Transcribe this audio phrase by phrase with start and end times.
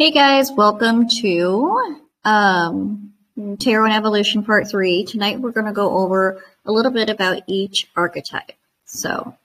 [0.00, 3.12] Hey guys, welcome to um,
[3.58, 5.04] Tarot and Evolution Part 3.
[5.04, 8.52] Tonight we're going to go over a little bit about each archetype.
[8.86, 9.36] So,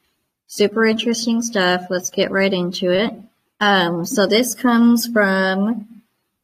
[0.48, 1.88] super interesting stuff.
[1.90, 3.14] Let's get right into it.
[3.60, 6.04] Um, so this comes from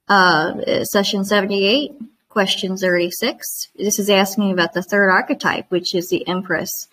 [0.10, 1.93] uh, session 78,
[2.28, 3.70] question 36.
[3.78, 6.89] This is asking about the third archetype, which is the Empress.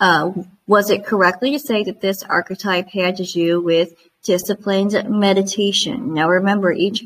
[0.00, 0.32] Uh,
[0.66, 3.92] was it correctly to say that this archetype had to do with
[4.24, 6.14] disciplined meditation?
[6.14, 7.04] Now remember, each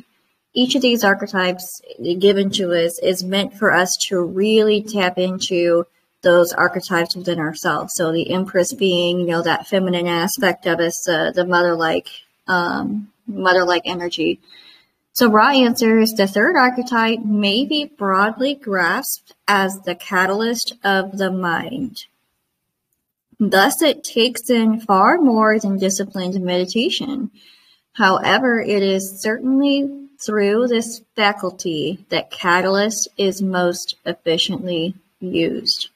[0.55, 1.81] each of these archetypes
[2.19, 5.85] given to us is meant for us to really tap into
[6.23, 7.95] those archetypes within ourselves.
[7.95, 12.09] So the Empress being, you know, that feminine aspect of us, uh, the mother-like,
[12.49, 14.41] um, mother-like energy.
[15.13, 21.19] So Ra answer is the third archetype may be broadly grasped as the catalyst of
[21.19, 22.07] the mind.
[23.41, 27.31] Thus, it takes in far more than disciplined meditation.
[27.93, 35.91] However, it is certainly through this faculty that Catalyst is most efficiently used.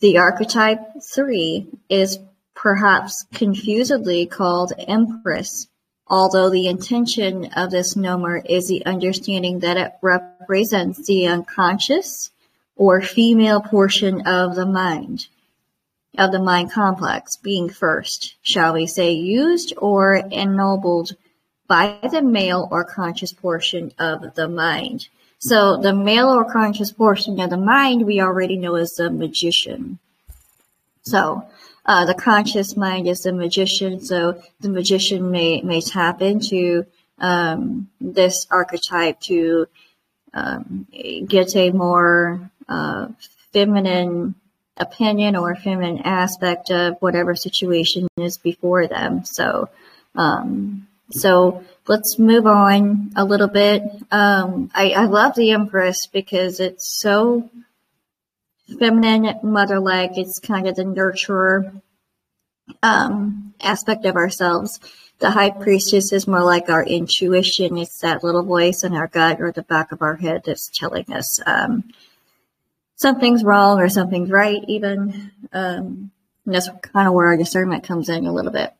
[0.00, 2.18] The archetype 3 is
[2.54, 5.68] perhaps confusedly called Empress,
[6.08, 12.30] although the intention of this nomer is the understanding that it represents the unconscious
[12.74, 15.28] or female portion of the mind
[16.18, 21.12] of the mind complex being first, shall we say, used or ennobled
[21.66, 25.08] by the male or conscious portion of the mind.
[25.38, 29.98] So the male or conscious portion of the mind we already know as the magician.
[31.02, 31.48] So
[31.84, 34.00] uh, the conscious mind is the magician.
[34.00, 36.86] So the magician may may tap into
[37.18, 39.66] um, this archetype to
[40.34, 40.86] um,
[41.26, 43.08] get a more uh,
[43.52, 44.34] feminine
[44.76, 49.24] opinion or feminine aspect of whatever situation is before them.
[49.24, 49.68] So,
[50.14, 53.82] um, so let's move on a little bit.
[54.10, 57.50] Um, I, I love the Empress because it's so
[58.78, 60.12] feminine, mother-like.
[60.16, 61.80] It's kind of the nurturer
[62.82, 64.80] um, aspect of ourselves.
[65.18, 67.78] The high priestess is more like our intuition.
[67.78, 71.12] It's that little voice in our gut or the back of our head that's telling
[71.12, 71.84] us um,
[73.02, 75.32] something's wrong or something's right, even.
[75.52, 76.10] Um,
[76.46, 78.72] that's kind of where our discernment comes in a little bit.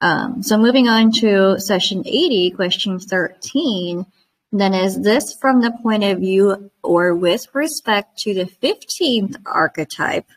[0.00, 4.04] Um, so moving on to session 80, question 13,
[4.52, 10.28] then is this from the point of view or with respect to the 15th archetype,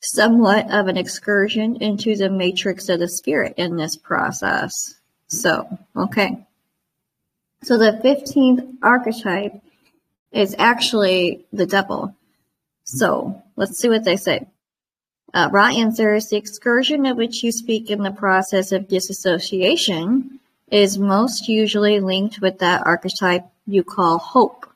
[0.00, 4.94] somewhat of an excursion into the matrix of the spirit in this process?
[5.28, 6.46] So, okay.
[7.62, 9.61] So the 15th archetype
[10.32, 12.14] is actually the devil.
[12.84, 14.46] So let's see what they say.
[15.34, 20.98] Uh, Ra answer the excursion of which you speak in the process of disassociation is
[20.98, 24.66] most usually linked with that archetype you call hope,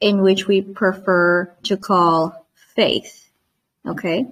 [0.00, 3.28] in which we prefer to call faith.
[3.86, 4.26] Okay?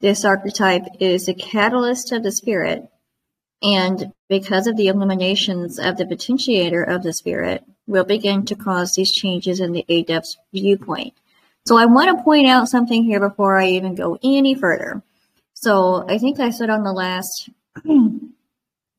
[0.00, 2.88] This archetype is a catalyst of the spirit,
[3.62, 8.94] and because of the illuminations of the potentiator of the spirit, will begin to cause
[8.94, 11.12] these changes in the ADEPT's viewpoint.
[11.66, 15.02] So I want to point out something here before I even go any further.
[15.52, 17.50] So I think I said on the last,
[17.84, 18.32] the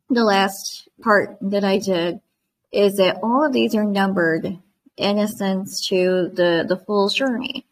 [0.09, 2.21] last part that I did
[2.71, 4.59] is that all of these are numbered
[4.97, 7.65] in a sense to the, the full journey.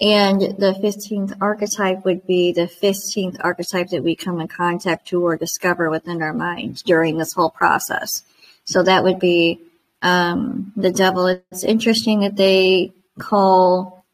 [0.00, 5.24] And the 15th archetype would be the 15th archetype that we come in contact to
[5.24, 8.22] or discover within our mind during this whole process.
[8.64, 9.60] So that would be
[10.02, 11.26] um, the devil.
[11.26, 14.04] It's interesting that they call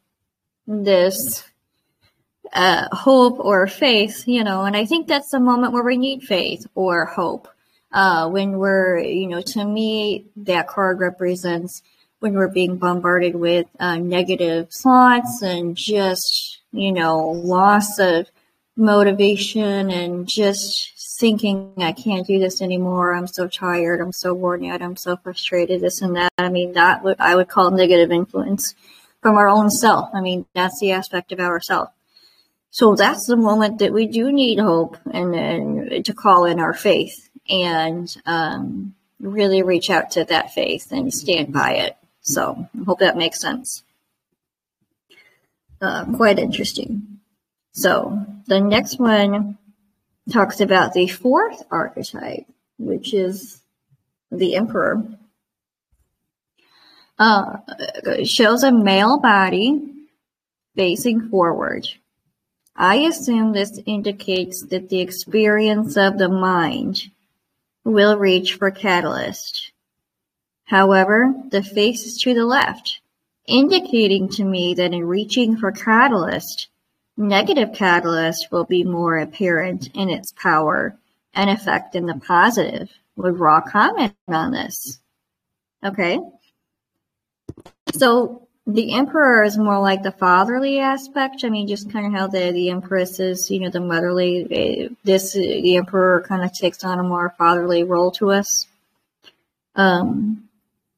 [0.65, 1.43] this
[2.53, 6.23] uh, hope or faith, you know, and I think that's the moment where we need
[6.23, 7.47] faith or hope.
[7.91, 11.83] Uh, when we're, you know, to me, that card represents
[12.23, 18.31] when we're being bombarded with uh, negative thoughts and just, you know, loss of
[18.77, 23.13] motivation and just thinking I can't do this anymore.
[23.13, 23.99] I'm so tired.
[23.99, 24.81] I'm so worn out.
[24.81, 25.81] I'm so frustrated.
[25.81, 26.31] This and that.
[26.37, 28.73] I mean, that would I would call negative influence
[29.21, 30.09] from our own self.
[30.13, 31.89] I mean, that's the aspect of ourself.
[32.71, 37.29] So that's the moment that we do need hope and, to call in our faith
[37.49, 41.97] and um, really reach out to that faith and stand by it.
[42.23, 43.83] So I hope that makes sense.
[45.81, 47.19] Uh, quite interesting.
[47.73, 49.57] So the next one
[50.31, 52.45] talks about the fourth archetype,
[52.77, 53.61] which is
[54.31, 55.03] the emperor.
[57.19, 57.57] Uh,
[58.23, 59.81] shows a male body
[60.75, 61.87] facing forward.
[62.75, 67.11] I assume this indicates that the experience of the mind
[67.83, 69.72] will reach for catalyst.
[70.65, 73.01] However, the face is to the left,
[73.45, 76.69] indicating to me that in reaching for catalyst,
[77.17, 80.97] negative catalyst will be more apparent in its power
[81.33, 82.89] and effect than the positive.
[83.15, 84.99] Would Ra comment on this?
[85.83, 86.19] Okay.
[87.93, 91.43] So the emperor is more like the fatherly aspect.
[91.43, 94.47] I mean, just kind of how the, the empress is, you know, the motherly.
[94.49, 98.67] Eh, this, the emperor kind of takes on a more fatherly role to us.
[99.75, 100.49] Um,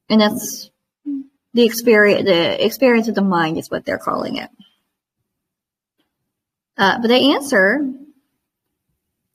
[0.08, 0.70] and that's
[1.54, 4.50] the experience, the experience of the mind is what they're calling it.
[6.76, 7.80] Uh, but they answer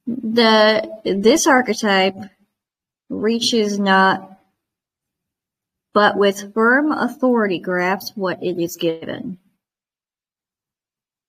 [0.05, 2.15] the this archetype
[3.09, 4.39] reaches not
[5.93, 9.37] but with firm authority grasps what it is given.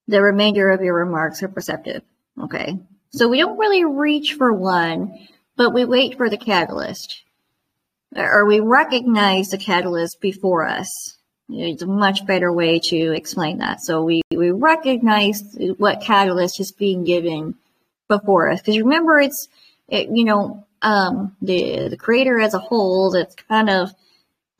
[0.06, 2.02] The remainder of your remarks are perceptive.
[2.40, 2.78] Okay.
[3.10, 7.22] So we don't really reach for one, but we wait for the catalyst.
[8.14, 11.17] Or we recognize the catalyst before us.
[11.49, 13.81] It's a much better way to explain that.
[13.81, 15.43] So we, we recognize
[15.79, 17.55] what catalyst is being given
[18.09, 18.61] before us.
[18.61, 19.49] Because remember, it's,
[19.88, 23.91] it, you know, um, the, the creator as a whole that's kind of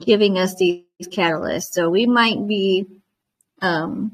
[0.01, 1.73] giving us these catalysts.
[1.73, 2.87] So we might be,
[3.61, 4.13] um,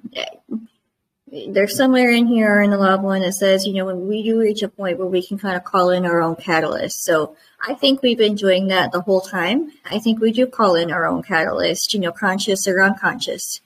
[1.31, 4.41] there's somewhere in here in the love one that says, you know, when we do
[4.41, 7.05] reach a point where we can kind of call in our own catalyst.
[7.05, 9.73] So I think we've been doing that the whole time.
[9.85, 13.61] I think we do call in our own catalyst, you know, conscious or unconscious.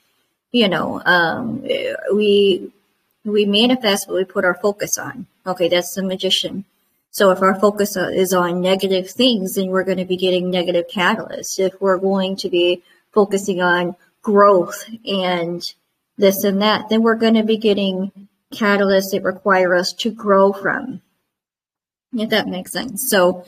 [0.51, 1.61] You know, um,
[2.13, 2.71] we
[3.25, 5.27] we manifest what we put our focus on.
[5.45, 6.65] Okay, that's the magician.
[7.11, 10.87] So if our focus is on negative things, then we're going to be getting negative
[10.87, 11.59] catalysts.
[11.59, 12.81] If we're going to be
[13.11, 15.61] focusing on growth and
[16.17, 18.11] this and that, then we're going to be getting
[18.51, 21.01] catalysts that require us to grow from.
[22.15, 23.09] If that makes sense.
[23.09, 23.45] So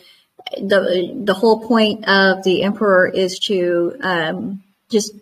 [0.52, 5.14] the the whole point of the emperor is to um, just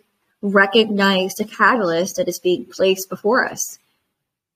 [0.42, 3.78] recognize the catalyst that is being placed before us,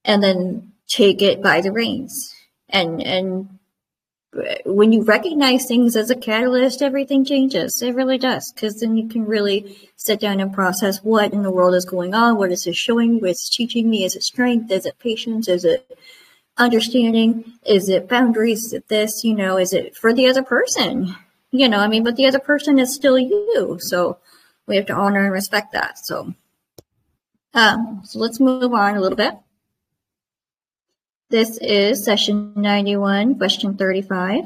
[0.04, 2.34] and then take it by the reins
[2.68, 3.48] and and
[4.64, 7.80] when you recognize things as a catalyst, everything changes.
[7.82, 8.52] It really does.
[8.52, 12.14] Because then you can really sit down and process what in the world is going
[12.14, 12.36] on.
[12.36, 13.20] What is it showing?
[13.20, 14.04] What's teaching me?
[14.04, 14.70] Is it strength?
[14.70, 15.48] Is it patience?
[15.48, 15.98] Is it
[16.58, 17.52] understanding?
[17.64, 18.66] Is it boundaries?
[18.66, 19.24] Is it this?
[19.24, 21.14] You know, is it for the other person?
[21.50, 23.78] You know, I mean, but the other person is still you.
[23.80, 24.18] So
[24.66, 25.98] we have to honor and respect that.
[25.98, 26.34] So,
[27.54, 29.34] um, so let's move on a little bit.
[31.30, 34.44] This is session 91, question 35.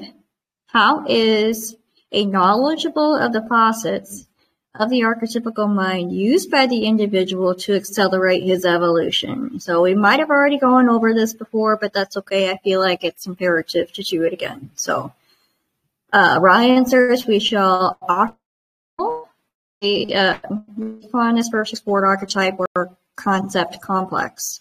[0.66, 1.76] How is
[2.10, 4.26] a knowledgeable of the facets
[4.74, 9.60] of the archetypical mind used by the individual to accelerate his evolution?
[9.60, 12.50] So we might have already gone over this before, but that's okay.
[12.50, 14.70] I feel like it's imperative to do it again.
[14.74, 15.12] So,
[16.12, 18.36] uh, Ra answers, we shall offer
[19.82, 20.38] uh,
[21.50, 24.60] versus board archetype or concept complex.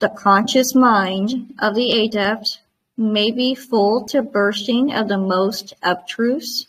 [0.00, 2.60] The conscious mind of the adept
[2.96, 6.66] may be full to bursting of the most abstruse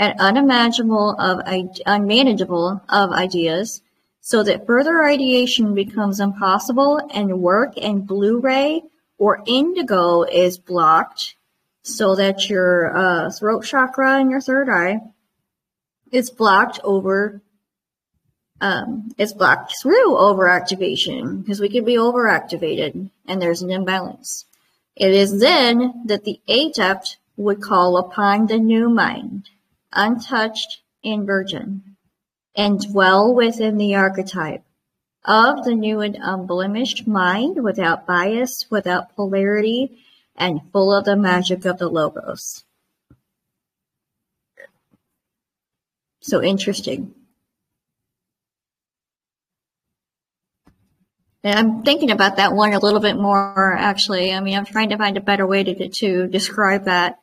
[0.00, 1.42] and unimaginable of
[1.84, 3.82] unmanageable of ideas,
[4.22, 8.82] so that further ideation becomes impossible and work in blue-ray
[9.18, 11.34] or indigo is blocked,
[11.82, 15.00] so that your uh, throat chakra and your third eye
[16.10, 17.42] is blocked over
[18.62, 24.46] um, it's blocked through overactivation because we can be overactivated and there's an imbalance.
[24.96, 29.48] It is then that the adept would call upon the new mind,
[29.92, 31.96] untouched and virgin,
[32.54, 34.62] and dwell within the archetype
[35.24, 40.02] of the new and unblemished mind without bias, without polarity,
[40.36, 42.64] and full of the magic of the logos.
[46.22, 47.14] So interesting.
[51.42, 54.32] And I'm thinking about that one a little bit more, actually.
[54.32, 57.18] I mean, I'm trying to find a better way to, to describe that.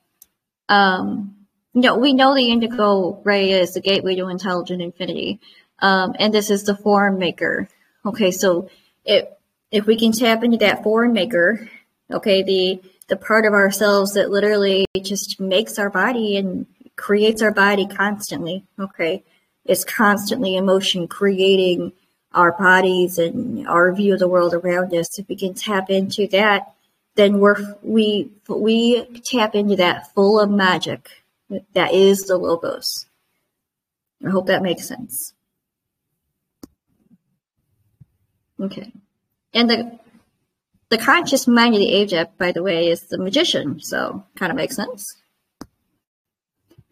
[0.68, 1.37] Um,
[1.82, 5.40] know, we know the indigo ray is the gateway to intelligent infinity.
[5.80, 7.70] Um, and this is the form maker.
[8.06, 8.70] Okay, so
[9.06, 9.28] if,
[9.72, 11.70] if we can tap into that form maker,
[12.12, 16.66] okay, the, the part of ourselves that literally just makes our body and
[16.96, 19.24] creates our body constantly, okay,
[19.66, 21.92] it's constantly in motion, creating
[22.34, 26.28] our bodies and our view of the world around us, if we can tap into
[26.28, 26.74] that,
[27.16, 31.10] then we're we we tap into that full of magic
[31.74, 33.06] that is the logos.
[34.26, 35.34] I hope that makes sense.
[38.60, 38.92] Okay,
[39.54, 40.00] and the
[40.90, 44.56] the conscious mind of the adept, by the way, is the magician, so kind of
[44.56, 45.16] makes sense.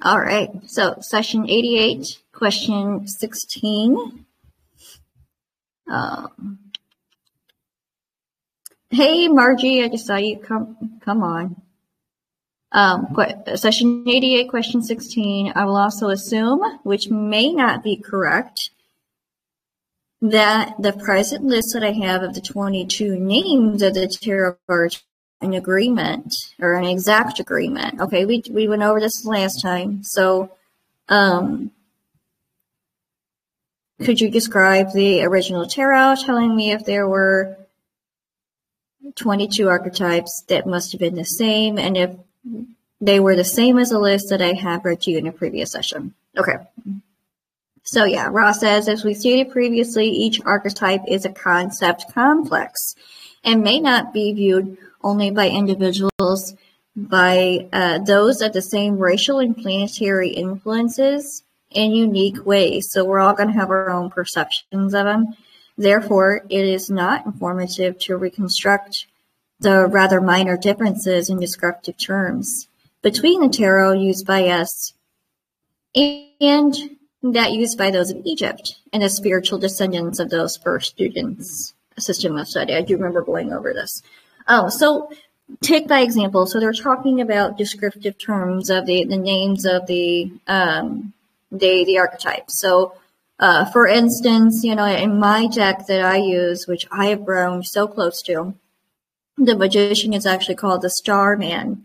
[0.02, 0.50] All right.
[0.68, 4.26] So session 88, question 16.
[5.90, 6.60] Um,
[8.90, 11.62] hey, Margie, I just saw you come, come on.
[12.76, 13.16] Um,
[13.56, 15.54] session 88, question 16.
[15.56, 18.70] I will also assume, which may not be correct,
[20.22, 25.02] that the present list that I have of the 22 names of the tarot cards
[25.40, 28.02] an agreement or an exact agreement.
[28.02, 30.04] Okay, we we went over this last time.
[30.04, 30.52] So,
[31.08, 31.72] um,
[34.04, 37.58] could you describe the original tarot, telling me if there were
[39.16, 42.12] 22 archetypes that must have been the same, and if
[43.02, 45.32] they were the same as the list that I have read to you in a
[45.32, 46.14] previous session?
[46.38, 46.58] Okay.
[47.84, 52.96] So yeah, Ra says, as we stated previously, each archetype is a concept complex
[53.44, 56.56] and may not be viewed only by individuals,
[56.96, 62.92] by uh, those of the same racial and planetary influences in unique ways.
[62.92, 65.36] So we're all going to have our own perceptions of them.
[65.78, 69.06] Therefore, it is not informative to reconstruct
[69.60, 72.68] the rather minor differences in descriptive terms
[73.02, 74.94] between the tarot used by us
[76.02, 76.76] and
[77.22, 81.74] that used by those of Egypt and the spiritual descendants of those first students.
[81.98, 82.76] System of study.
[82.76, 84.04] I do remember going over this.
[84.48, 85.10] Um, so
[85.62, 86.46] take by example.
[86.46, 91.14] So they're talking about descriptive terms of the, the names of the um,
[91.54, 92.60] the the archetypes.
[92.60, 92.96] So
[93.40, 97.64] uh, for instance, you know, in my deck that I use, which I have grown
[97.64, 98.54] so close to,
[99.38, 101.84] the magician is actually called the Starman.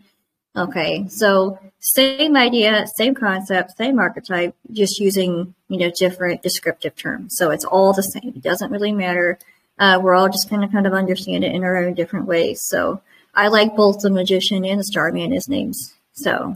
[0.55, 7.35] Okay, so same idea, same concept, same archetype, just using you know different descriptive terms.
[7.37, 8.33] So it's all the same.
[8.35, 9.39] It doesn't really matter
[9.81, 12.61] uh, we're all just going to kind of understand it in our own different ways.
[12.61, 13.01] So
[13.33, 15.95] I like both the magician and the starman as names.
[16.13, 16.55] So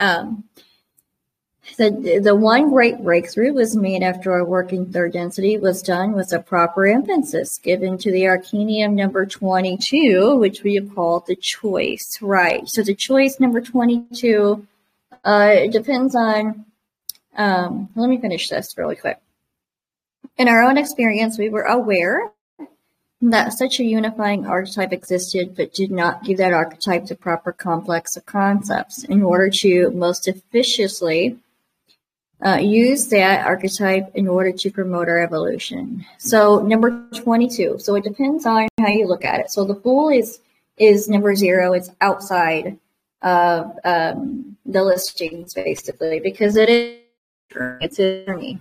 [0.00, 0.44] um,
[1.76, 6.12] the the one great breakthrough was made after our work in third density was done
[6.12, 11.36] with a proper emphasis given to the arcanum number 22, which we have called the
[11.36, 12.18] choice.
[12.20, 12.68] Right.
[12.68, 14.66] So the choice number 22
[15.24, 16.66] uh, it depends on.
[17.36, 19.18] Um, let me finish this really quick.
[20.36, 22.30] In our own experience, we were aware
[23.22, 28.16] that such a unifying archetype existed but did not give that archetype the proper complex
[28.16, 31.38] of concepts in order to most efficiently
[32.44, 36.04] uh, use that archetype in order to promote our evolution.
[36.18, 37.76] So number 22.
[37.78, 39.50] So it depends on how you look at it.
[39.50, 40.40] So the fool is
[40.76, 41.72] is number zero.
[41.72, 42.78] It's outside
[43.22, 46.98] of um, the listings basically because it is
[47.80, 48.60] it's a journey.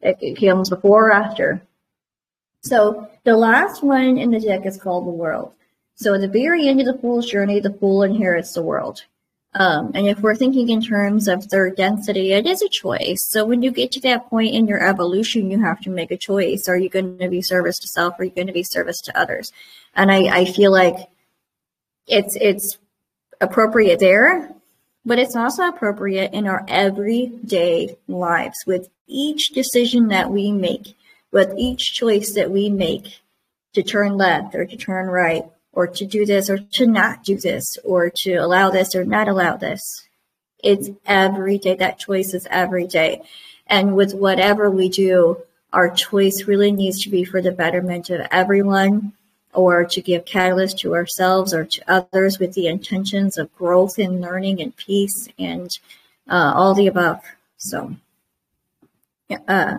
[0.00, 1.62] It comes before or after.
[2.62, 5.52] So the last one in the deck is called the world.
[5.96, 9.04] So at the very end of the fool's journey, the fool inherits the world.
[9.56, 13.24] Um, and if we're thinking in terms of third density, it is a choice.
[13.30, 16.16] So when you get to that point in your evolution, you have to make a
[16.16, 16.66] choice.
[16.68, 18.18] Are you going to be service to self?
[18.18, 19.52] Are you going to be service to others?
[19.94, 21.08] And I, I feel like
[22.08, 22.78] it's it's
[23.40, 24.52] appropriate there,
[25.04, 30.96] but it's also appropriate in our everyday lives with each decision that we make
[31.30, 33.20] with each choice that we make
[33.74, 35.44] to turn left or to turn right
[35.74, 39.28] or to do this or to not do this or to allow this or not
[39.28, 40.06] allow this.
[40.62, 41.74] It's every day.
[41.74, 43.22] That choice is every day.
[43.66, 45.38] And with whatever we do,
[45.72, 49.12] our choice really needs to be for the betterment of everyone
[49.52, 54.20] or to give catalyst to ourselves or to others with the intentions of growth and
[54.20, 55.78] learning and peace and
[56.28, 57.20] uh, all the above.
[57.56, 57.96] So,
[59.48, 59.78] uh,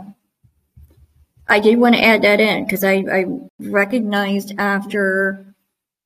[1.47, 3.25] I did want to add that in because I, I
[3.59, 5.45] recognized after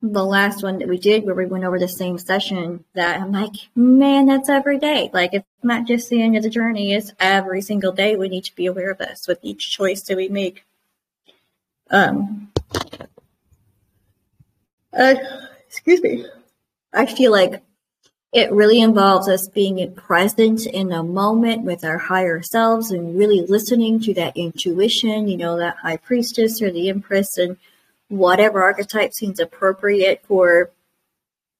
[0.02, 3.32] the last one that we did where we went over the same session that I'm
[3.32, 5.10] like, man, that's every day.
[5.12, 8.44] Like it's not just the end of the journey, it's every single day we need
[8.44, 10.64] to be aware of this with each choice that we make.
[11.90, 12.50] Um
[14.92, 15.14] uh,
[15.68, 16.26] excuse me.
[16.92, 17.62] I feel like
[18.32, 23.42] it really involves us being present in the moment with our higher selves and really
[23.42, 27.56] listening to that intuition, you know, that high priestess or the empress and
[28.10, 30.70] whatever archetype seems appropriate for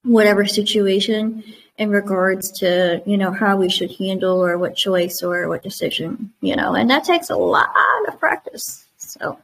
[0.02, 1.44] whatever situation
[1.78, 6.32] in regards to, you know, how we should handle or what choice or what decision,
[6.40, 7.70] you know, and that takes a lot
[8.08, 8.84] of practice.
[8.98, 9.38] So,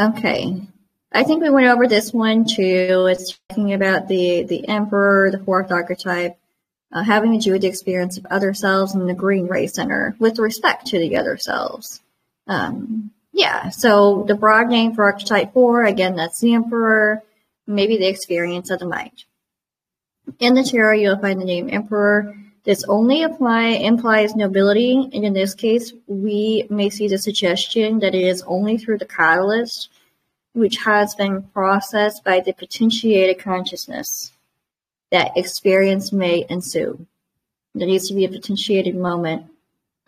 [0.00, 0.62] okay.
[1.10, 3.08] I think we went over this one too.
[3.10, 6.38] It's talking about the, the emperor, the fourth archetype,
[6.92, 10.86] uh, having a the experience of other selves in the green ray center with respect
[10.88, 12.00] to the other selves.
[12.46, 17.22] Um, yeah, so the broad name for archetype four, again, that's the emperor,
[17.68, 19.24] maybe the experience of the mind.
[20.40, 22.34] In the tarot, you'll find the name Emperor.
[22.64, 28.14] This only apply implies nobility, and in this case, we may see the suggestion that
[28.14, 29.88] it is only through the catalyst,
[30.52, 34.32] which has been processed by the potentiated consciousness,
[35.12, 37.06] that experience may ensue.
[37.74, 39.46] There needs to be a potentiated moment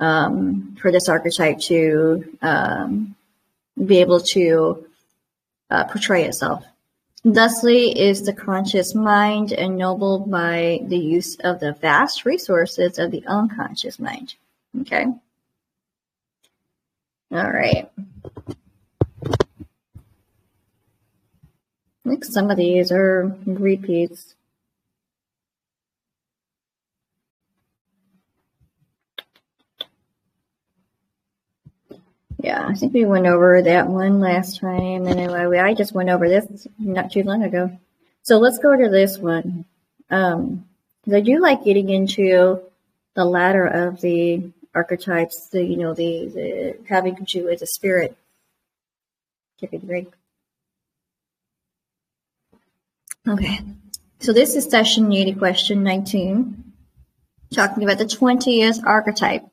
[0.00, 3.14] um, for this archetype to um,
[3.84, 4.86] be able to
[5.70, 6.64] uh, portray itself.
[7.24, 13.22] Thusly is the conscious mind ennobled by the use of the vast resources of the
[13.26, 14.34] unconscious mind.
[14.80, 15.04] Okay.
[17.32, 17.90] All right.
[22.04, 24.34] I think some of these are repeats.
[32.42, 36.08] Yeah, I think we went over that one last time, and anyway, I just went
[36.08, 37.78] over this not too long ago.
[38.22, 39.66] So let's go to this one.
[40.08, 40.64] Um,
[41.12, 42.62] I do like getting into
[43.14, 47.66] the latter of the archetypes, the you know the, the having to do with the
[47.66, 48.16] spirit.
[53.28, 53.58] Okay,
[54.20, 56.72] so this is session 80, question 19,
[57.52, 59.49] talking about the 20th archetype.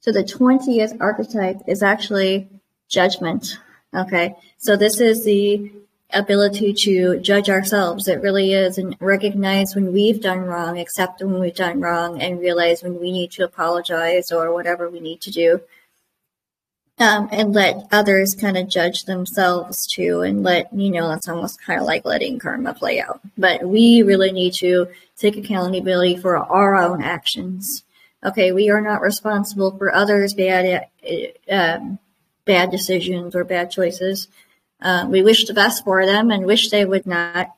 [0.00, 2.48] So the 20th archetype is actually
[2.88, 3.58] judgment.
[3.94, 4.34] Okay.
[4.58, 5.72] So this is the
[6.12, 8.08] ability to judge ourselves.
[8.08, 12.40] It really is and recognize when we've done wrong, accept when we've done wrong and
[12.40, 15.60] realize when we need to apologize or whatever we need to do.
[17.00, 21.62] Um, and let others kind of judge themselves too and let, you know, that's almost
[21.62, 23.20] kind of like letting karma play out.
[23.36, 27.84] But we really need to take accountability for our own actions
[28.24, 30.88] okay, we are not responsible for others' bad
[31.50, 31.98] um,
[32.44, 34.28] bad decisions or bad choices.
[34.80, 37.54] Uh, we wish the best for them and wish they would not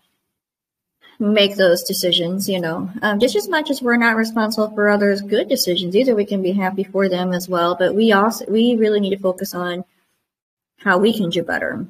[1.19, 2.49] make those decisions.
[2.49, 6.14] You know, um, just as much as we're not responsible for others' good decisions, either
[6.14, 7.75] we can be happy for them as well.
[7.75, 9.85] But we also we really need to focus on
[10.79, 11.87] how we can do better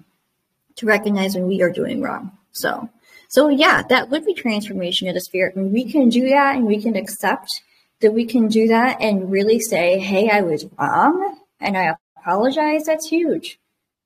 [0.76, 2.32] to recognize when we are doing wrong.
[2.52, 2.88] So.
[3.28, 5.54] So yeah, that would be transformation of the spirit.
[5.54, 7.62] And we can do that and we can accept
[8.00, 12.84] that we can do that and really say, hey, I was wrong and I apologize,
[12.84, 13.58] that's huge.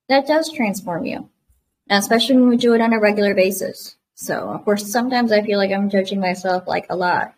[0.08, 1.28] That does transform you,
[1.88, 3.96] especially when we do it on a regular basis.
[4.14, 7.34] So, of course, sometimes I feel like I'm judging myself like a lot,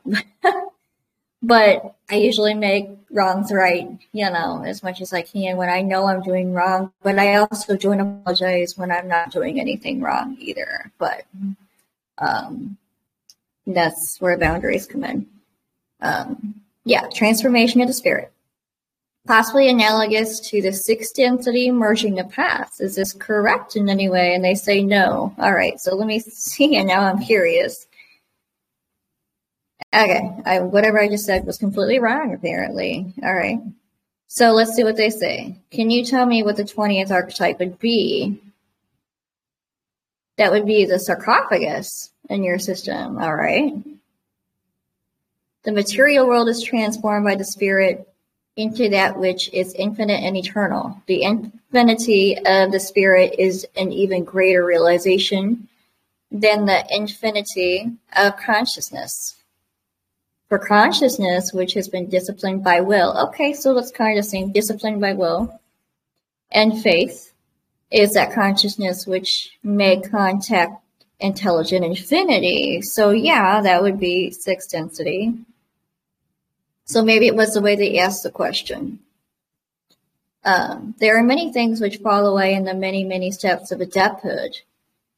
[1.43, 5.83] but I usually make wrongs right, you know, as much as I can when I
[5.83, 6.93] know I'm doing wrong.
[7.03, 10.93] But I also don't apologize when I'm not doing anything wrong either.
[10.99, 11.25] But
[12.19, 12.77] um,
[13.67, 15.27] that's where boundaries come in.
[16.07, 18.33] Um, yeah, transformation of the spirit.
[19.27, 22.81] Possibly analogous to the sixth density merging the paths.
[22.81, 24.35] Is this correct in any way?
[24.35, 25.35] And they say no.
[25.37, 26.77] All right, so let me see.
[26.77, 27.87] And now I'm curious.
[29.93, 33.13] Okay, I, whatever I just said was completely wrong, apparently.
[33.23, 33.59] All right.
[34.29, 35.57] So let's see what they say.
[35.71, 38.41] Can you tell me what the 20th archetype would be?
[40.37, 43.19] That would be the sarcophagus in your system.
[43.19, 43.73] All right.
[45.67, 48.09] The material world is transformed by the Spirit
[48.57, 51.03] into that which is infinite and eternal.
[51.07, 55.67] The infinity of the Spirit is an even greater realization
[56.31, 59.35] than the infinity of consciousness.
[60.49, 64.53] For consciousness, which has been disciplined by will, okay, so that's kind of the same,
[64.53, 65.61] disciplined by will,
[66.53, 67.33] and faith
[67.91, 70.81] is that consciousness which may contact
[71.19, 72.83] intelligent infinity.
[72.83, 75.35] So yeah, that would be sixth density.
[76.87, 79.01] So maybe it was the way they asked the question.
[80.45, 84.57] Um, there are many things which fall away in the many, many steps of adepthood.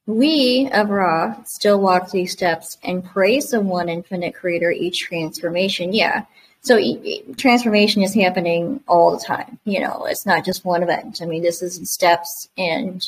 [0.06, 5.92] We of Ra still walk these steps and praise the one infinite creator each transformation.
[5.92, 6.24] Yeah.
[6.62, 9.58] So e- transformation is happening all the time.
[9.64, 11.20] You know, it's not just one event.
[11.20, 12.48] I mean, this is steps.
[12.56, 13.04] And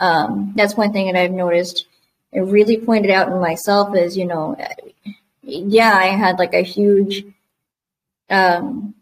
[0.00, 1.86] um, that's one thing that I've noticed
[2.34, 4.54] and really pointed out in myself is, you know,
[5.42, 7.24] yeah, I had like a huge
[8.34, 8.94] um,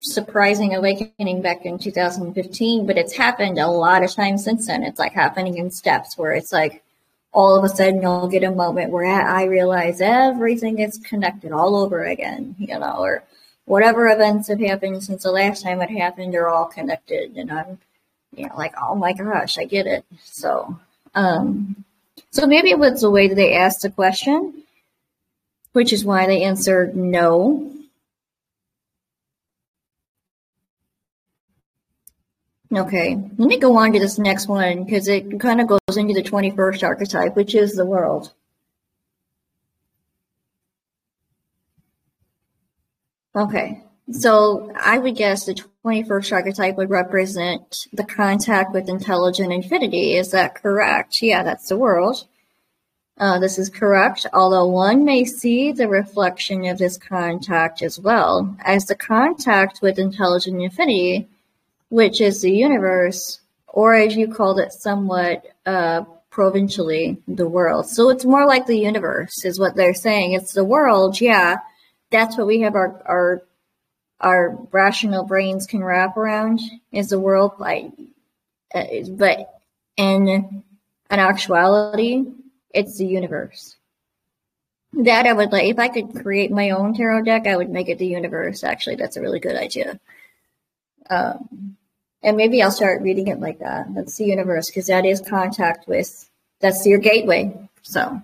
[0.00, 4.82] surprising awakening back in 2015, but it's happened a lot of times since then.
[4.82, 6.82] It's like happening in steps where it's like
[7.32, 11.76] all of a sudden you'll get a moment where I realize everything is connected all
[11.76, 13.22] over again, you know, or
[13.64, 17.36] whatever events have happened since the last time it happened are all connected.
[17.36, 17.78] And I'm,
[18.36, 20.04] you know, like, oh my gosh, I get it.
[20.24, 20.78] So,
[21.14, 21.84] um,
[22.30, 24.62] so maybe it was the way that they asked the question
[25.72, 27.70] which is why they answered no.
[32.74, 36.14] Okay, let me go on to this next one because it kind of goes into
[36.14, 38.32] the 21st archetype, which is the world.
[43.36, 45.54] Okay, so I would guess the
[45.84, 50.14] 21st archetype would represent the contact with intelligent infinity.
[50.16, 51.20] Is that correct?
[51.22, 52.26] Yeah, that's the world.
[53.22, 58.56] Uh, this is correct, although one may see the reflection of this contact as well
[58.64, 61.28] as the contact with intelligent infinity,
[61.88, 67.88] which is the universe, or as you called it somewhat uh, provincially, the world.
[67.88, 70.32] So it's more like the universe, is what they're saying.
[70.32, 71.58] It's the world, yeah.
[72.10, 73.42] That's what we have our, our
[74.18, 76.58] our rational brains can wrap around
[76.90, 77.92] is the world like
[78.74, 79.60] uh, but
[79.96, 80.64] in
[81.08, 82.24] an actuality
[82.72, 83.76] it's the universe.
[84.94, 87.88] That i would like if i could create my own tarot deck i would make
[87.88, 88.62] it the universe.
[88.62, 89.98] Actually that's a really good idea.
[91.08, 91.76] Um,
[92.22, 93.94] and maybe i'll start reading it like that.
[93.94, 96.28] That's the universe because that is contact with
[96.60, 98.22] that's your gateway so.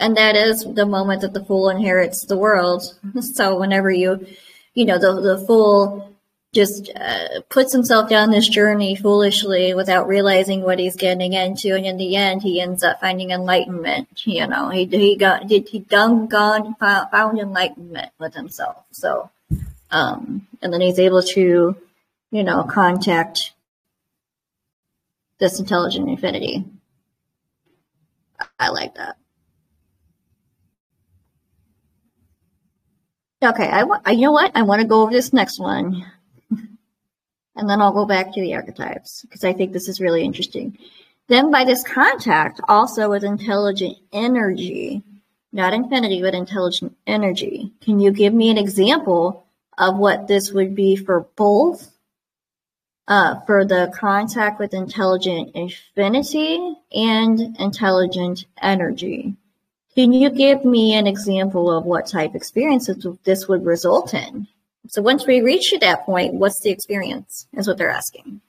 [0.00, 2.82] And that is the moment that the fool inherits the world.
[3.20, 4.26] So whenever you,
[4.74, 6.16] you know, the the fool
[6.54, 11.84] just uh, puts himself down this journey foolishly without realizing what he's getting into, and
[11.84, 14.08] in the end, he ends up finding enlightenment.
[14.26, 18.84] You know, he he got he, he done gone found, found enlightenment with himself.
[18.92, 19.30] So,
[19.90, 21.76] um, and then he's able to,
[22.30, 23.52] you know, contact
[25.38, 26.64] this intelligent infinity.
[28.58, 29.16] I like that.
[33.42, 34.06] Okay, I want.
[34.08, 34.52] You know what?
[34.54, 36.04] I want to go over this next one,
[37.58, 40.78] and then I'll go back to the archetypes because I think this is really interesting.
[41.26, 45.02] Then, by this contact, also with intelligent energy,
[45.52, 47.72] not infinity, but intelligent energy.
[47.82, 51.92] Can you give me an example of what this would be for both?
[53.06, 59.34] Uh, for the contact with intelligent infinity and intelligent energy.
[59.94, 64.46] Can you give me an example of what type experiences this would result in?
[64.88, 68.40] So once we reach that point, what's the experience is what they're asking.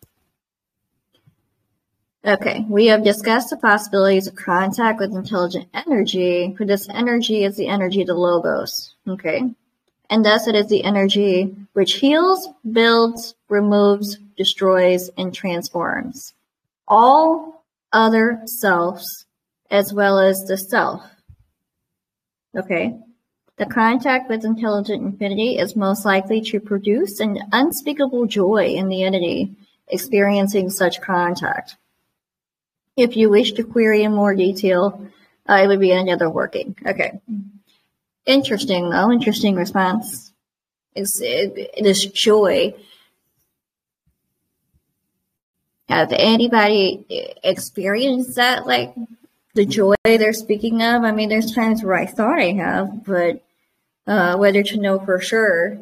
[2.25, 7.56] Okay, we have discussed the possibilities of contact with intelligent energy, for this energy is
[7.56, 9.43] the energy of the logos, okay?
[10.10, 16.34] And thus it is the energy which heals, builds, removes, destroys, and transforms
[16.89, 19.25] all other selves
[19.71, 21.04] as well as the self
[22.56, 22.97] Okay.
[23.60, 29.04] The contact with intelligent infinity is most likely to produce an unspeakable joy in the
[29.04, 29.54] entity
[29.89, 31.76] experiencing such contact.
[32.95, 35.06] If you wish to query in more detail,
[35.50, 36.78] uh, it would be another working.
[36.88, 37.19] Okay.
[38.26, 40.32] Interesting though, interesting response.
[40.95, 42.74] It's, it, this joy.
[45.89, 48.95] Have anybody experienced that like
[49.54, 51.04] the joy they're speaking of.
[51.04, 53.43] I mean, there's times where I thought I have, but
[54.10, 55.80] uh, whether to know for sure,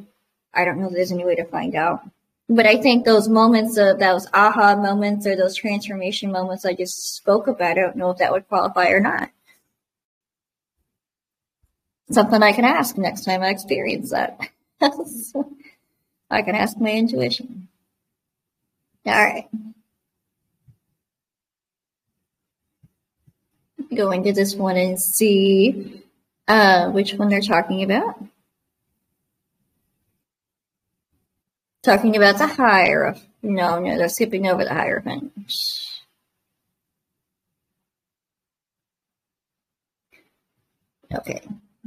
[0.53, 2.01] I don't know if there's any way to find out.
[2.49, 7.15] But I think those moments of those aha moments or those transformation moments I just
[7.15, 9.31] spoke about, I don't know if that would qualify or not.
[12.11, 14.39] Something I can ask next time I experience that.
[16.29, 17.67] I can ask my intuition.
[19.05, 19.47] All right.
[23.95, 26.03] go into this one and see
[26.47, 28.23] uh, which one they're talking about.
[31.83, 33.25] Talking about the Hierophant.
[33.43, 35.31] No, no, they're skipping over the Hierophant.
[41.13, 41.41] Okay,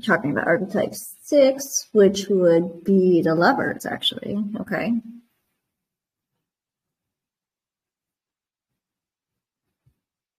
[0.06, 4.42] talking about archetype six, which would be the lovers, actually.
[4.60, 4.94] Okay.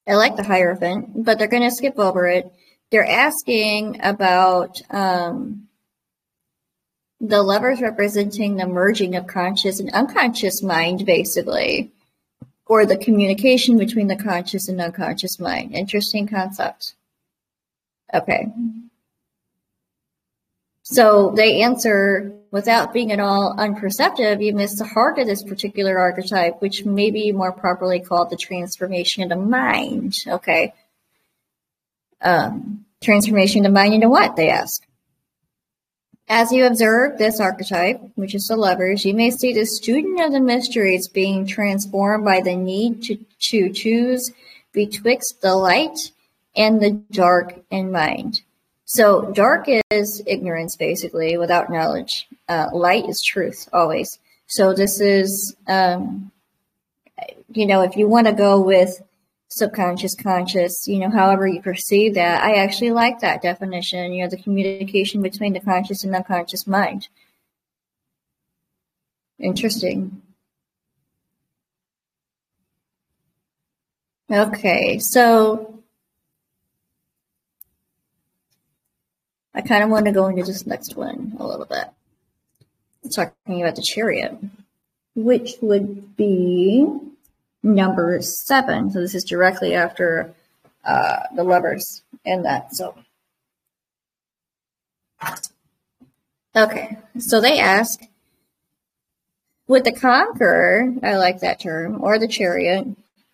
[0.08, 2.52] I like the Hierophant, but they're going to skip over it.
[2.92, 5.68] They're asking about um,
[7.22, 11.92] the lovers representing the merging of conscious and unconscious mind, basically,
[12.66, 15.74] or the communication between the conscious and unconscious mind.
[15.74, 16.96] Interesting concept.
[18.14, 18.48] Okay.
[20.84, 25.98] So they answer without being at all unperceptive, you miss the heart of this particular
[25.98, 30.14] archetype, which may be more properly called the transformation of the mind.
[30.28, 30.74] Okay.
[32.22, 34.36] Um, transformation of mind into what?
[34.36, 34.86] They ask.
[36.28, 40.32] As you observe this archetype, which is the lovers, you may see the student of
[40.32, 44.32] the mysteries being transformed by the need to, to choose
[44.72, 46.12] betwixt the light
[46.56, 48.42] and the dark in mind.
[48.86, 52.28] So dark is ignorance, basically, without knowledge.
[52.48, 54.20] Uh, light is truth, always.
[54.48, 56.32] So this is, um,
[57.54, 59.02] you know, if you want to go with
[59.52, 62.42] subconscious, conscious, you know, however you perceive that.
[62.42, 67.10] I actually like that definition, you know, the communication between the conscious and unconscious mind.
[69.40, 70.22] Interesting.
[74.32, 75.84] Okay, so
[79.54, 81.90] I kind of want to go into this next one a little bit.
[83.14, 84.38] Talking about the chariot,
[85.14, 87.11] which would be
[87.64, 88.92] number seven.
[88.92, 90.34] So this is directly after
[90.84, 92.76] uh, the lovers and that.
[92.76, 92.96] So,
[96.56, 96.98] okay.
[97.20, 98.00] So they ask,
[99.68, 102.88] would the conqueror, I like that term, or the chariot,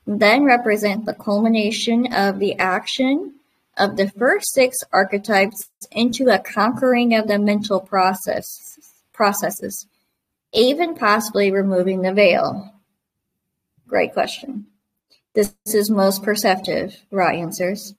[0.06, 3.34] then represent the culmination of the action
[3.78, 8.78] of the first six archetypes into a conquering of the mental process
[9.14, 9.88] processes,
[10.54, 12.74] even possibly removing the veil.
[13.88, 14.68] Great question.
[15.34, 17.94] This is most perceptive, Ra answers.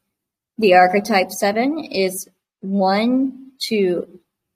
[0.59, 2.29] The archetype seven is
[2.61, 4.07] one to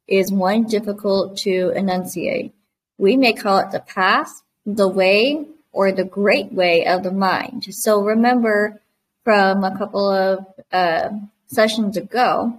[0.08, 2.52] is one difficult to enunciate.
[2.98, 7.64] We may call it the path, the way, or the great way of the mind.
[7.70, 8.82] So remember
[9.24, 11.10] from a couple of uh,
[11.46, 12.58] sessions ago,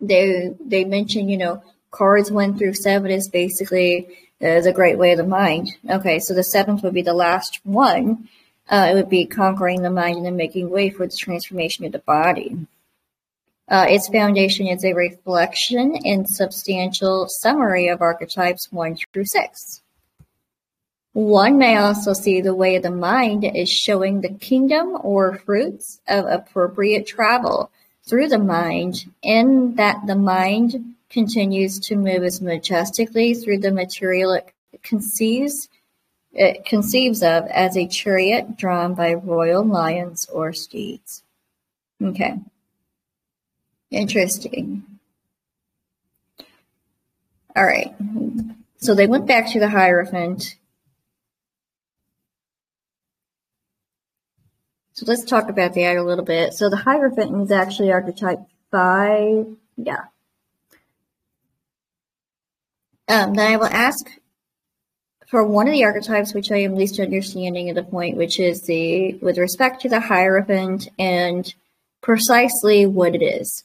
[0.00, 4.08] they they mentioned you know cards one through seven is basically
[4.42, 5.70] uh, the great way of the mind.
[5.88, 8.28] Okay, so the seventh would be the last one.
[8.68, 11.92] Uh, it would be conquering the mind and then making way for the transformation of
[11.92, 12.66] the body.
[13.68, 19.82] Uh, its foundation is a reflection and substantial summary of archetypes one through six.
[21.14, 26.00] One may also see the way of the mind is showing the kingdom or fruits
[26.08, 27.70] of appropriate travel
[28.06, 34.32] through the mind, in that the mind continues to move as majestically through the material
[34.32, 35.68] it conceives
[36.32, 41.22] it conceives of as a chariot drawn by royal lions or steeds.
[42.02, 42.34] Okay.
[43.92, 44.82] Interesting.
[47.54, 47.94] All right.
[48.78, 50.56] So they went back to the Hierophant.
[54.94, 56.52] So let's talk about that a little bit.
[56.54, 58.40] So the Hierophant is actually archetype
[58.72, 59.46] five.
[59.76, 60.06] Yeah.
[63.08, 64.06] Um, then I will ask
[65.26, 68.62] for one of the archetypes, which I am least understanding at the point, which is
[68.62, 71.52] the with respect to the Hierophant and
[72.00, 73.64] precisely what it is.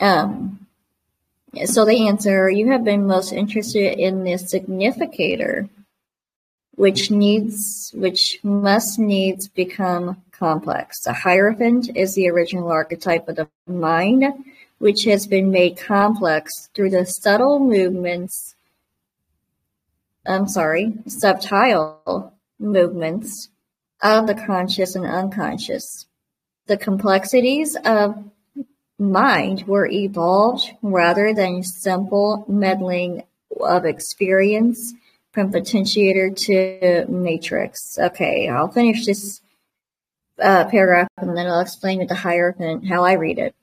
[0.00, 0.66] Um,
[1.64, 5.68] so the answer you have been most interested in the significator,
[6.76, 11.02] which needs, which must needs become complex.
[11.02, 14.24] The Hierophant is the original archetype of the mind
[14.82, 18.56] which has been made complex through the subtle movements,
[20.26, 23.48] I'm sorry, subtle movements
[24.02, 26.06] of the conscious and unconscious.
[26.66, 28.24] The complexities of
[28.98, 33.22] mind were evolved rather than simple meddling
[33.60, 34.94] of experience
[35.30, 38.00] from potentiator to matrix.
[38.00, 39.42] Okay, I'll finish this
[40.40, 43.54] uh, paragraph and then I'll explain with the hierophant how I read it.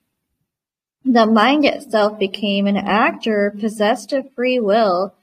[1.12, 5.16] The mind itself became an actor possessed of free will,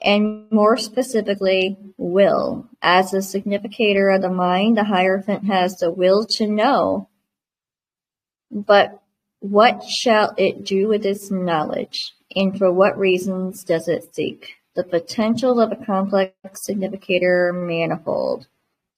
[0.00, 2.68] and more specifically, will.
[2.80, 7.08] As a significator of the mind, the Hierophant has the will to know.
[8.52, 9.02] But
[9.40, 14.58] what shall it do with its knowledge, and for what reasons does it seek?
[14.76, 18.46] The potential of a complex significator manifold.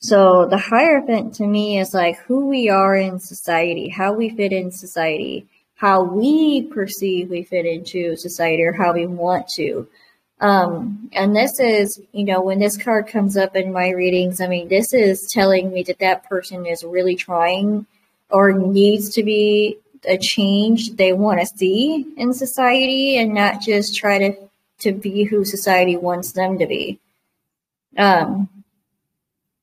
[0.01, 4.53] So the Hierophant to me is like who we are in society, how we fit
[4.53, 5.48] in society
[5.83, 9.88] how we perceive we fit into society or how we want to.
[10.40, 14.47] Um, and this is, you know, when this card comes up in my readings, I
[14.47, 17.87] mean, this is telling me that that person is really trying
[18.31, 23.97] or needs to be a change they want to see in society and not just
[23.97, 24.37] try to,
[24.79, 27.01] to be who society wants them to be.
[27.99, 28.49] Um,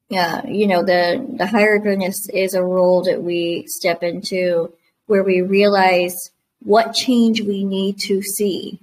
[0.10, 4.74] yeah, you know, the, the higher goodness is a role that we step into
[5.10, 6.30] where we realize
[6.62, 8.80] what change we need to see.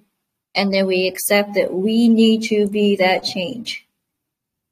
[0.55, 3.87] And then we accept that we need to be that change.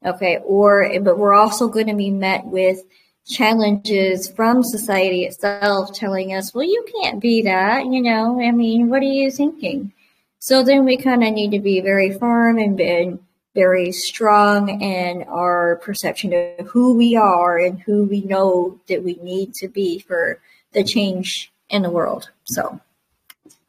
[0.05, 0.39] Okay.
[0.43, 2.79] Or, but we're also going to be met with
[3.25, 7.85] challenges from society itself telling us, well, you can't be that.
[7.85, 9.93] You know, I mean, what are you thinking?
[10.39, 13.19] So then we kind of need to be very firm and, and
[13.55, 19.17] very strong in our perception of who we are and who we know that we
[19.23, 20.39] need to be for
[20.75, 22.29] the change in the world.
[22.45, 22.79] So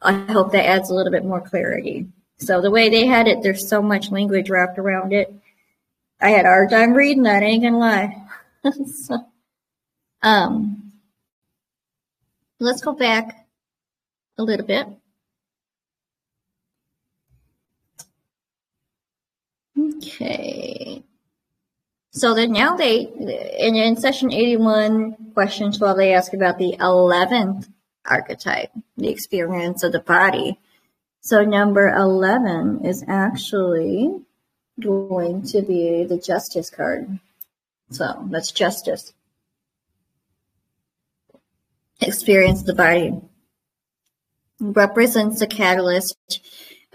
[0.01, 2.07] I hope that adds a little bit more clarity.
[2.39, 5.33] So the way they had it, there's so much language wrapped around it.
[6.21, 8.23] I had a hard time reading that, I ain't gonna lie.
[8.85, 9.25] so,
[10.21, 10.93] Um,
[12.59, 13.47] let's go back
[14.37, 14.87] a little bit.
[19.77, 21.03] Okay.
[22.17, 27.69] So then now they, in, in session 81, question 12, they ask about the 11th
[28.05, 30.59] archetype, the experience of the body.
[31.21, 34.21] So number 11 is actually
[34.79, 37.19] going to be the justice card.
[37.91, 39.13] So that's justice.
[42.01, 43.21] Experience the body
[44.59, 46.41] represents the catalyst.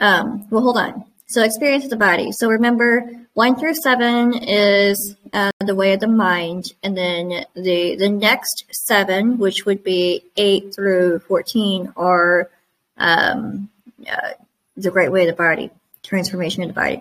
[0.01, 1.05] Um, well, hold on.
[1.33, 2.31] So experience of the body.
[2.31, 7.97] So remember, one through seven is uh, the way of the mind, and then the
[7.97, 12.51] the next seven, which would be eight through fourteen, are
[12.99, 13.71] um,
[14.07, 14.33] uh,
[14.77, 15.71] the great way of the body,
[16.03, 17.01] transformation of the body.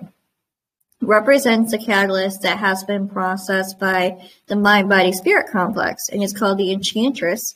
[1.01, 4.01] Represents a catalyst that has been processed by
[4.47, 7.53] the mind body spirit complex, and it's called the enchantress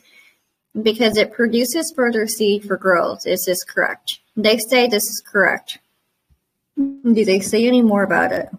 [0.81, 3.25] because it produces further seed for growth.
[3.25, 4.19] Is this correct?
[4.35, 5.77] They say this is correct.
[6.77, 8.49] Do they say any more about it?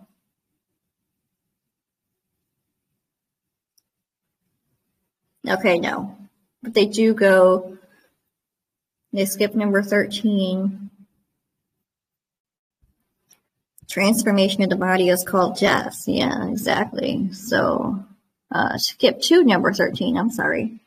[5.49, 6.17] Okay, no.
[6.63, 7.79] But they do go,
[9.13, 10.91] they skip number 13.
[13.89, 16.03] Transformation of the body is called death.
[16.07, 17.33] Yeah, exactly.
[17.33, 18.05] So,
[18.51, 20.17] uh, skip to number 13.
[20.17, 20.81] I'm sorry.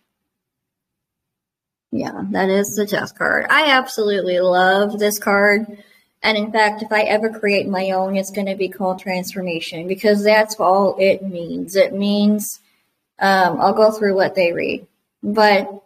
[1.92, 3.46] Yeah, that is the death card.
[3.50, 5.84] I absolutely love this card.
[6.22, 9.88] And in fact, if I ever create my own, it's going to be called transformation
[9.88, 11.76] because that's all it means.
[11.76, 12.60] It means,
[13.20, 14.86] um, I'll go through what they read,
[15.24, 15.84] but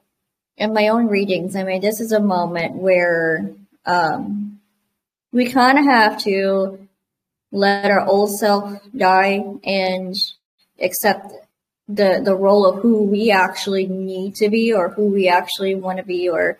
[0.57, 3.51] in my own readings, I mean, this is a moment where,
[3.85, 4.59] um,
[5.31, 6.87] we kind of have to
[7.51, 10.15] let our old self die and
[10.79, 11.31] accept
[11.87, 15.97] the the role of who we actually need to be or who we actually want
[15.97, 16.57] to be or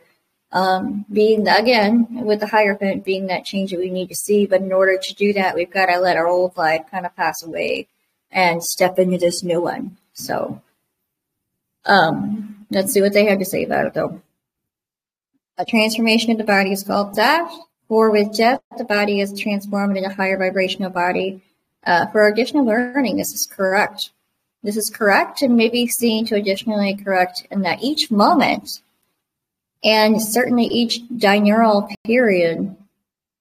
[0.53, 4.45] um, being again with the higher hierophant being that change that we need to see
[4.45, 7.15] but in order to do that we've got to let our old life kind of
[7.15, 7.87] pass away
[8.33, 9.97] and step into this new one.
[10.13, 10.61] So
[11.85, 14.21] um, let's see what they have to say about it though.
[15.57, 17.53] A transformation of the body is called death
[17.87, 21.41] for with death the body is transformed into a higher vibrational body.
[21.85, 24.11] Uh, for additional learning this is correct.
[24.63, 28.81] This is correct and may be seen to additionally correct in that each moment
[29.83, 32.75] and certainly each diurnal period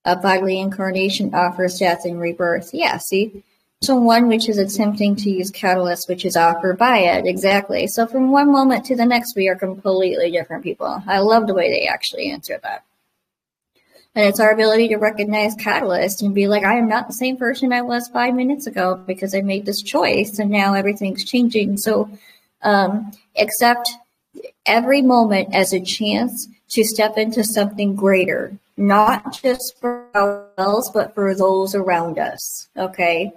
[0.04, 2.70] of bodily incarnation offers death and rebirth.
[2.72, 3.44] Yeah, see?
[3.82, 7.26] So one which is attempting to use catalyst, which is offered by it.
[7.26, 7.88] Exactly.
[7.88, 11.02] So from one moment to the next, we are completely different people.
[11.06, 12.84] I love the way they actually answer that.
[14.14, 17.36] And it's our ability to recognize catalyst and be like, I am not the same
[17.36, 21.78] person I was five minutes ago because I made this choice and now everything's changing.
[21.78, 22.10] So
[22.62, 23.90] um, accept
[24.66, 31.14] every moment as a chance to step into something greater, not just for ourselves, but
[31.14, 32.68] for those around us.
[32.76, 33.32] Okay.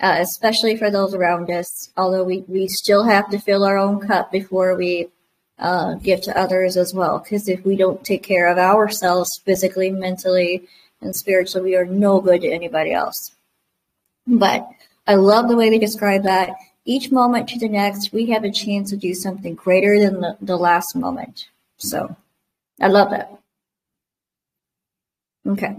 [0.00, 4.00] Uh, especially for those around us, although we, we still have to fill our own
[4.00, 5.08] cup before we
[5.58, 7.18] uh, give to others as well.
[7.18, 10.66] Because if we don't take care of ourselves physically, mentally,
[11.02, 13.32] and spiritually, we are no good to anybody else.
[14.26, 14.68] But
[15.06, 16.50] I love the way they describe that.
[16.90, 20.36] Each moment to the next, we have a chance to do something greater than the,
[20.40, 21.46] the last moment.
[21.76, 22.16] So
[22.80, 23.30] I love that.
[25.46, 25.76] Okay.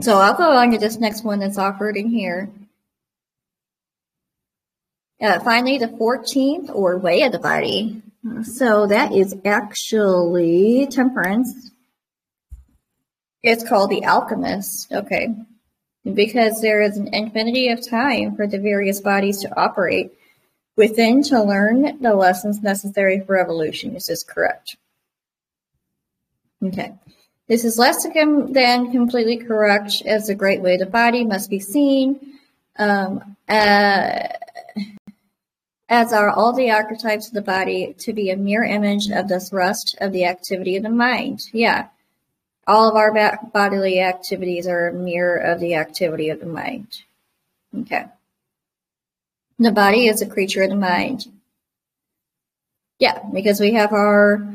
[0.00, 2.48] So I'll go on to this next one that's offered in here.
[5.20, 8.00] Uh, finally, the 14th, or way of the body.
[8.42, 11.72] So that is actually temperance.
[13.42, 14.90] It's called the alchemist.
[14.90, 15.28] Okay.
[16.04, 20.12] Because there is an infinity of time for the various bodies to operate
[20.76, 23.94] within to learn the lessons necessary for evolution.
[23.94, 24.76] This is correct.
[26.62, 26.92] Okay.
[27.48, 32.38] This is less than completely correct as the great way the body must be seen.
[32.78, 34.28] Um, uh,
[35.88, 39.38] as are all the archetypes of the body to be a mere image of the
[39.38, 41.40] thrust of the activity of the mind.
[41.52, 41.88] Yeah.
[42.66, 47.02] All of our bodily activities are a mirror of the activity of the mind.
[47.80, 48.06] Okay.
[49.58, 51.26] The body is a creature of the mind.
[52.98, 54.48] Yeah, because we have our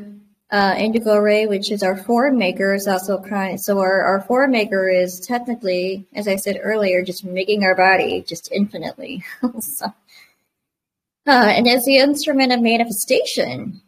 [0.50, 3.60] uh, indigo ray, which is our form maker, is also kind.
[3.60, 8.24] So our, our form maker is technically, as I said earlier, just making our body
[8.26, 9.24] just infinitely.
[9.60, 9.92] so, uh,
[11.26, 13.82] and as the instrument of manifestation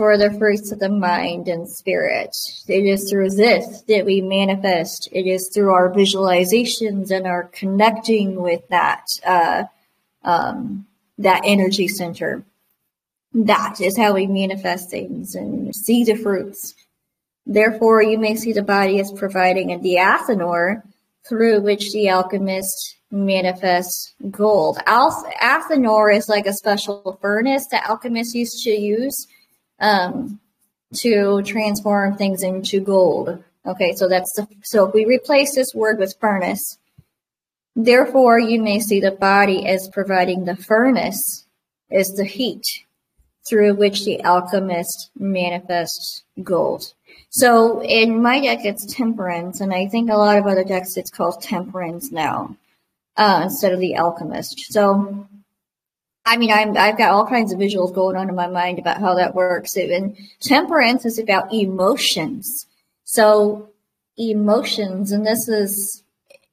[0.00, 2.34] for the fruits of the mind and spirit.
[2.66, 5.10] It is through this that we manifest.
[5.12, 9.64] It is through our visualizations and our connecting with that, uh,
[10.24, 10.86] um,
[11.18, 12.42] that energy center.
[13.34, 16.74] That is how we manifest things and see the fruits.
[17.44, 20.82] Therefore, you may see the body as providing a diathanor
[21.28, 24.78] through which the alchemist manifests gold.
[24.86, 29.26] Athanor is like a special furnace that alchemists used to use
[29.80, 30.40] um,
[30.94, 33.42] to transform things into gold.
[33.66, 36.78] Okay, so that's the, so if we replace this word with furnace,
[37.76, 41.46] therefore you may see the body as providing the furnace
[41.90, 42.64] is the heat
[43.48, 46.94] through which the alchemist manifests gold.
[47.30, 51.10] So in my deck it's temperance, and I think a lot of other decks it's
[51.10, 52.56] called temperance now
[53.16, 54.72] uh, instead of the alchemist.
[54.72, 55.26] So
[56.30, 59.00] I mean, I'm, I've got all kinds of visuals going on in my mind about
[59.00, 59.74] how that works.
[59.74, 62.66] And temperance is about emotions.
[63.02, 63.68] So
[64.16, 66.04] emotions, and this is,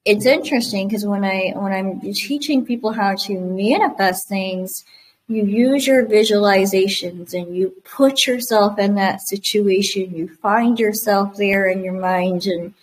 [0.03, 4.83] it's interesting because when I, when I'm teaching people how to manifest things,
[5.27, 10.15] you use your visualizations and you put yourself in that situation.
[10.15, 12.73] You find yourself there in your mind and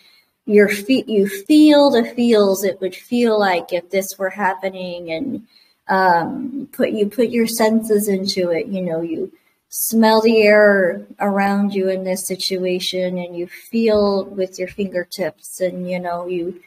[0.47, 5.45] your feet, you feel the feels it would feel like if this were happening and,
[5.89, 8.67] um, put you put your senses into it.
[8.67, 9.33] You know, you
[9.69, 15.91] smell the air around you in this situation, and you feel with your fingertips, and
[15.91, 16.61] you know you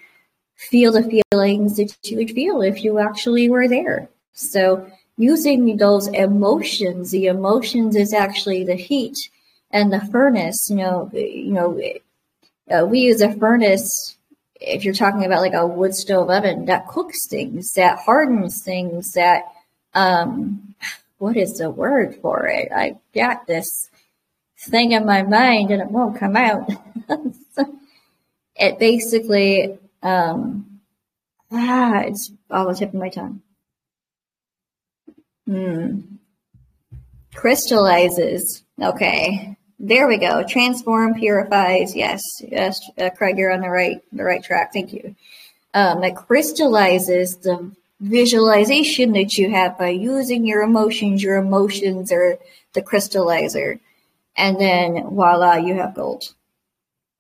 [0.56, 4.10] feel the feelings that you would feel if you actually were there.
[4.34, 9.18] So using those emotions, the emotions is actually the heat
[9.72, 10.70] and the furnace.
[10.70, 11.80] You know, you know,
[12.70, 14.17] uh, we use a furnace
[14.60, 19.12] if you're talking about like a wood stove oven that cooks things, that hardens things,
[19.14, 19.44] that
[19.94, 20.76] um,
[21.18, 22.70] what is the word for it?
[22.76, 23.90] I got this
[24.60, 26.70] thing in my mind and it won't come out.
[28.56, 30.80] it basically um,
[31.52, 33.42] ah, it's all the tip of my tongue.
[35.46, 36.00] Hmm.
[37.34, 38.64] Crystallizes.
[38.82, 39.57] Okay.
[39.80, 40.44] There we go.
[40.44, 41.96] Transform, purifies.
[41.96, 44.74] Yes, yes, uh, Craig, you're on the right the right track.
[44.74, 45.16] Thank you.
[45.74, 51.22] Um, it crystallizes the visualization that you have by using your emotions.
[51.22, 52.40] Your emotions are
[52.74, 53.80] the crystallizer,
[54.36, 56.34] and then voila, you have gold,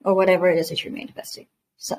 [0.04, 1.46] or whatever it is that you're manifesting.
[1.78, 1.96] So,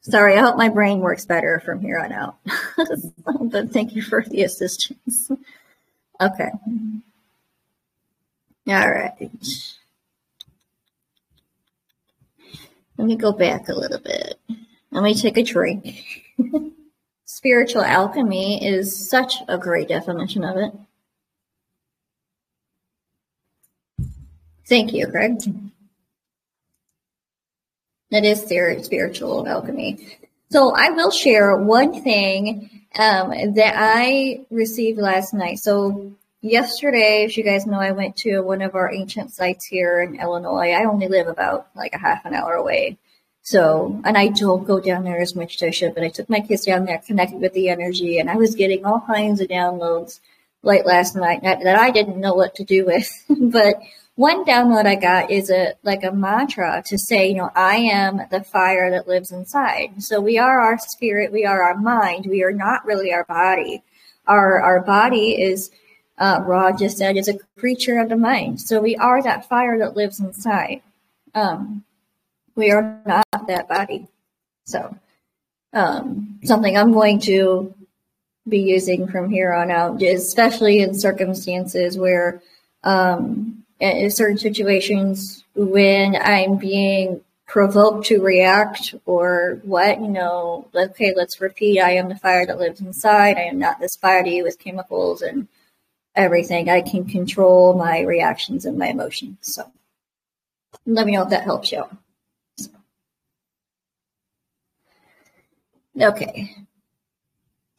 [0.00, 2.36] sorry, I hope my brain works better from here on out.
[3.42, 5.30] but thank you for the assistance.
[6.18, 6.50] Okay.
[8.66, 9.30] All right.
[12.96, 14.38] Let me go back a little bit.
[14.90, 16.04] Let me take a drink.
[17.26, 20.72] Spiritual alchemy is such a great definition of it.
[24.66, 25.42] Thank you, Craig.
[28.10, 30.18] That is spiritual alchemy.
[30.50, 35.58] So I will share one thing um, that I received last night.
[35.58, 36.12] So
[36.44, 40.20] yesterday, as you guys know, I went to one of our ancient sites here in
[40.20, 40.72] Illinois.
[40.72, 42.98] I only live about like a half an hour away.
[43.42, 46.30] So, and I don't go down there as much as I should, but I took
[46.30, 49.48] my kids down there, connected with the energy, and I was getting all kinds of
[49.48, 50.20] downloads
[50.62, 53.10] late last night that I didn't know what to do with.
[53.28, 53.76] but
[54.14, 58.20] one download I got is a like a mantra to say, you know, I am
[58.30, 60.02] the fire that lives inside.
[60.02, 63.82] So we are our spirit, we are our mind, we are not really our body.
[64.26, 65.70] Our our body is
[66.18, 68.60] uh, Rod just said, is a creature of the mind.
[68.60, 70.82] So we are that fire that lives inside.
[71.34, 71.84] Um,
[72.54, 74.06] we are not that body.
[74.64, 74.96] So
[75.72, 77.74] um, something I'm going to
[78.48, 82.42] be using from here on out, especially in circumstances where,
[82.84, 91.12] um, in certain situations when I'm being provoked to react or what, you know, okay,
[91.16, 93.36] let's repeat I am the fire that lives inside.
[93.36, 95.48] I am not this body with chemicals and
[96.14, 96.68] everything.
[96.68, 99.38] I can control my reactions and my emotions.
[99.42, 99.70] So
[100.86, 101.96] let me know if that helps you out.
[106.00, 106.54] Okay.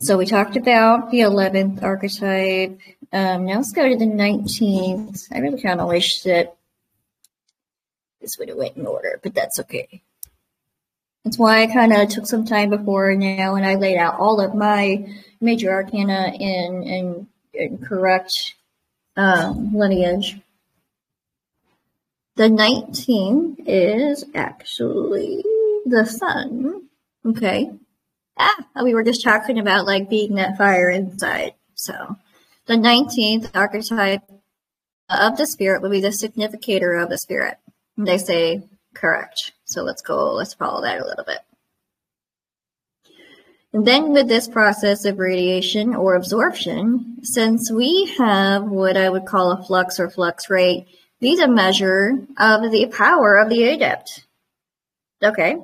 [0.01, 2.79] So we talked about the 11th archetype.
[3.11, 5.27] Um, now let's go to the 19th.
[5.31, 6.55] I really kind of wish that
[8.21, 10.01] this would have went in order, but that's okay.
[11.23, 14.39] That's why I kind of took some time before now and I laid out all
[14.39, 15.07] of my
[15.41, 17.27] major arcana in, in
[17.87, 18.55] correct
[19.15, 20.37] um, lineage.
[22.35, 25.43] The 19 is actually
[25.85, 26.89] the sun.
[27.25, 27.71] Okay.
[28.37, 31.53] Ah, we were just talking about like being that fire inside.
[31.75, 32.17] So
[32.65, 34.23] the 19th archetype
[35.09, 37.57] of the spirit would be the significator of the spirit.
[37.97, 39.53] They say correct.
[39.63, 41.39] So let's go, let's follow that a little bit.
[43.77, 49.51] Then with this process of radiation or absorption, since we have what I would call
[49.51, 50.87] a flux or flux rate,
[51.19, 54.25] these a measure of the power of the adept.
[55.21, 55.57] Okay.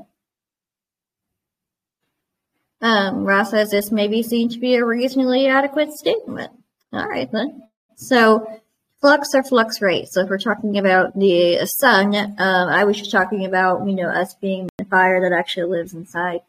[2.82, 6.52] Um, Ra says this may be seen to be a reasonably adequate statement.
[6.92, 7.64] All right then.
[7.96, 8.62] So
[9.00, 10.10] flux or flux rate.
[10.10, 14.10] So if we're talking about the sun, um, I was just talking about, you know,
[14.10, 16.42] us being the fire that actually lives inside.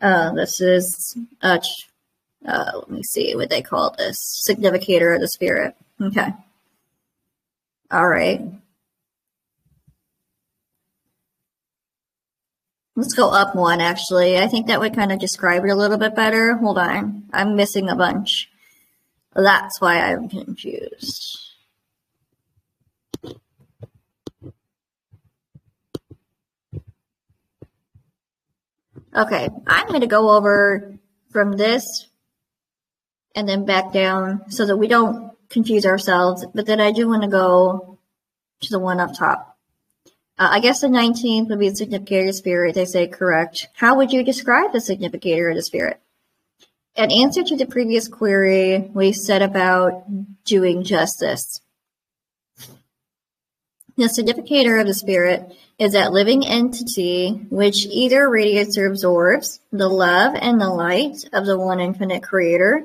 [0.00, 1.58] Uh, this is, uh,
[2.46, 5.74] uh, let me see what they call this, significator of the spirit.
[6.00, 6.32] Okay.
[7.90, 8.40] All right.
[12.94, 14.38] Let's go up one, actually.
[14.38, 16.56] I think that would kind of describe it a little bit better.
[16.56, 17.24] Hold on.
[17.32, 18.50] I'm missing a bunch.
[19.34, 21.47] That's why I'm confused.
[29.18, 30.94] Okay, I'm going to go over
[31.32, 32.06] from this
[33.34, 37.22] and then back down so that we don't confuse ourselves, but then I do want
[37.22, 37.98] to go
[38.60, 39.58] to the one up top.
[40.38, 42.76] Uh, I guess the 19th would be the significator of spirit.
[42.76, 43.66] They say correct.
[43.74, 46.00] How would you describe the significator of the spirit?
[46.94, 50.04] An answer to the previous query, we said about
[50.44, 51.60] doing justice.
[53.96, 59.88] The significator of the spirit is that living entity which either radiates or absorbs the
[59.88, 62.84] love and the light of the one infinite creator,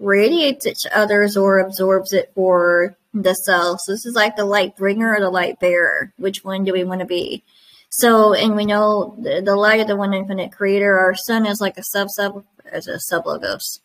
[0.00, 3.80] radiates it to others or absorbs it for the self.
[3.80, 6.12] So this is like the light bringer or the light bearer.
[6.16, 7.44] Which one do we want to be?
[7.90, 11.60] So, and we know the, the light of the one infinite creator, our sun is
[11.60, 13.80] like a sub sub as a sub logos.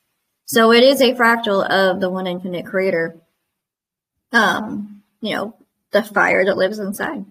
[0.46, 3.18] So it is a fractal of the one infinite creator.
[4.32, 5.56] Um, you know,
[5.92, 7.26] the fire that lives inside.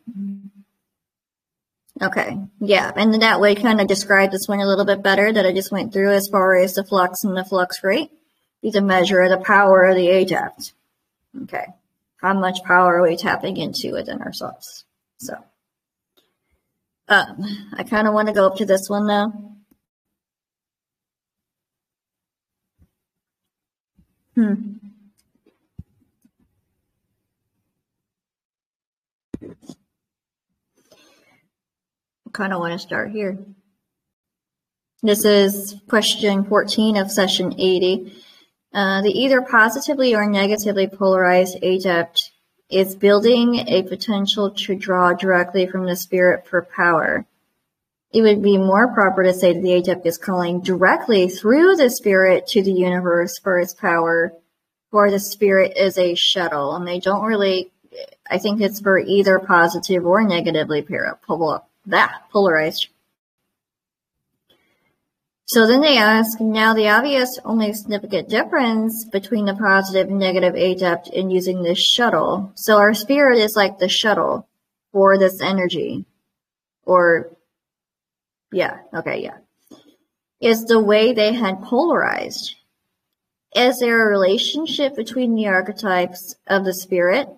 [2.01, 5.47] Okay, yeah, and that way kind of describe this one a little bit better that
[5.47, 8.11] I just went through as far as the flux and the flux rate.
[8.61, 10.75] Be the measure of the power of the adept.
[11.45, 11.67] Okay,
[12.19, 14.85] how much power are we tapping into within ourselves?
[15.19, 15.37] So,
[17.09, 19.33] um, I kind of want to go up to this one now.
[24.35, 24.86] Hmm.
[32.37, 33.39] Kind of want to start here.
[35.03, 38.13] This is question 14 of session 80.
[38.75, 42.33] Uh, the either positively or negatively polarized adept
[42.69, 47.25] is building a potential to draw directly from the spirit for power.
[48.13, 51.91] It would be more proper to say that the adept is calling directly through the
[51.91, 54.33] spirit to the universe for its power,
[54.91, 57.73] for the spirit is a shuttle, and they don't really,
[58.31, 60.83] I think it's for either positive or negatively
[61.87, 62.89] that polarized.
[65.49, 70.57] So then they ask, now the obvious only significant difference between the positive and negative
[70.57, 72.51] adept in using this shuttle.
[72.57, 74.49] So our spirit is like the shuttle
[74.91, 76.05] for this energy.
[76.85, 77.31] Or,
[78.51, 79.37] yeah, okay, yeah.
[80.41, 82.57] Is the way they had polarized.
[83.55, 87.29] Is there a relationship between the archetypes of the spirit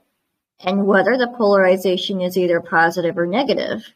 [0.60, 3.92] and whether the polarization is either positive or negative?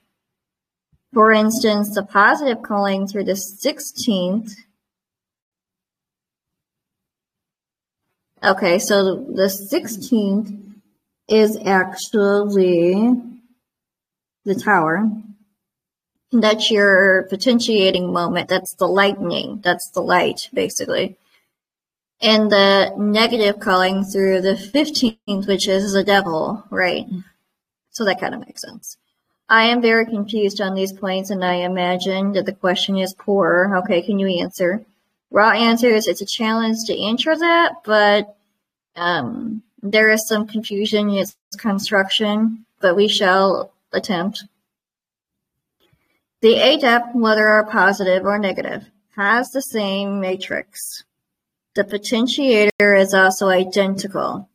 [1.12, 4.52] For instance, the positive calling through the 16th.
[8.42, 10.58] Okay, so the 16th
[11.28, 13.12] is actually
[14.44, 15.10] the tower.
[16.32, 18.48] That's your potentiating moment.
[18.48, 19.60] That's the lightning.
[19.62, 21.18] That's the light, basically.
[22.22, 27.06] And the negative calling through the 15th, which is the devil, right?
[27.90, 28.96] So that kind of makes sense.
[29.52, 33.82] I am very confused on these points, and I imagine that the question is poor.
[33.84, 34.82] Okay, can you answer?
[35.30, 38.34] Ra answers, it's a challenge to answer that, but
[38.96, 44.44] um, there is some confusion in its construction, but we shall attempt.
[46.40, 48.86] The adept, whether are positive or negative,
[49.16, 51.04] has the same matrix.
[51.74, 54.48] The potentiator is also identical.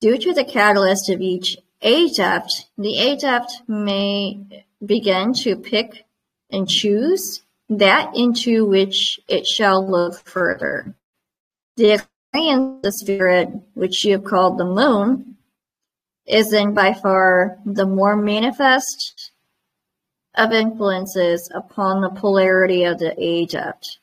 [0.00, 6.06] Due to the catalyst of each adept, the adept may begin to pick
[6.50, 10.94] and choose that into which it shall look further.
[11.76, 15.36] The experience the spirit, which you have called the moon,
[16.26, 19.30] is then by far the more manifest
[20.34, 23.98] of influences upon the polarity of the adept.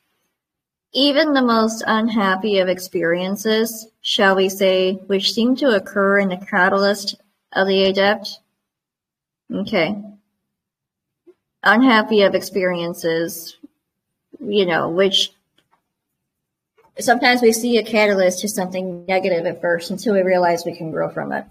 [0.94, 6.36] Even the most unhappy of experiences, shall we say, which seem to occur in the
[6.36, 7.16] catalyst
[7.52, 8.40] of the adept?
[9.52, 10.02] Okay.
[11.62, 13.56] Unhappy of experiences,
[14.40, 15.32] you know, which
[16.98, 20.90] sometimes we see a catalyst to something negative at first until we realize we can
[20.90, 21.44] grow from it.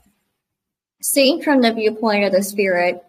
[1.01, 3.03] Seen from the viewpoint of the spirit,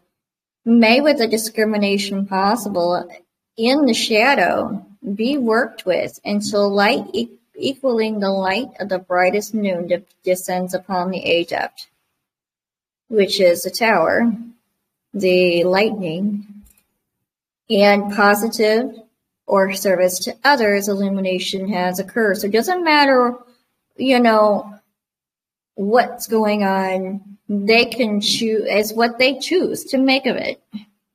[0.64, 3.09] may with the discrimination possible
[3.57, 9.55] in the shadow be worked with until light e- equaling the light of the brightest
[9.55, 11.88] noon de- descends upon the adept,
[13.13, 14.33] which is the tower,
[15.13, 16.47] the lightning,
[17.69, 18.91] and positive
[19.47, 22.39] or service to others illumination has occurred.
[22.39, 23.35] So it doesn't matter,
[23.97, 24.79] you know,
[25.75, 27.37] what's going on.
[27.51, 30.63] They can choose as what they choose to make of it,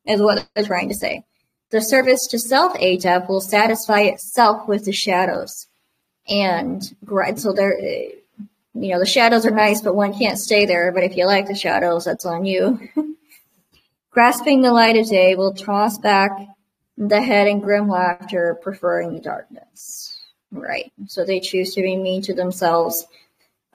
[0.05, 1.25] is what I'm trying to say.
[1.71, 5.65] The service to self adept will satisfy itself with the shadows.
[6.29, 6.83] And
[7.37, 7.75] so there,
[8.79, 10.91] you know, the shadows are nice, but one can't stay there.
[10.91, 12.79] But if you like the shadows, that's on you.
[14.11, 16.31] Grasping the light of day will toss back
[16.97, 20.19] the head in grim laughter, preferring the darkness.
[20.51, 20.91] Right.
[21.07, 23.05] So they choose to be mean to themselves,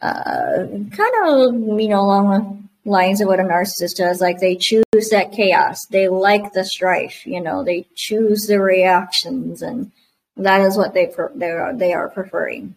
[0.00, 4.20] uh, kind of, you know, along the lines of what a narcissist does.
[4.20, 5.86] Like they choose that chaos.
[5.86, 7.26] They like the strife.
[7.26, 9.92] You know, they choose the reactions, and
[10.36, 12.76] that is what they pre- they are they are preferring.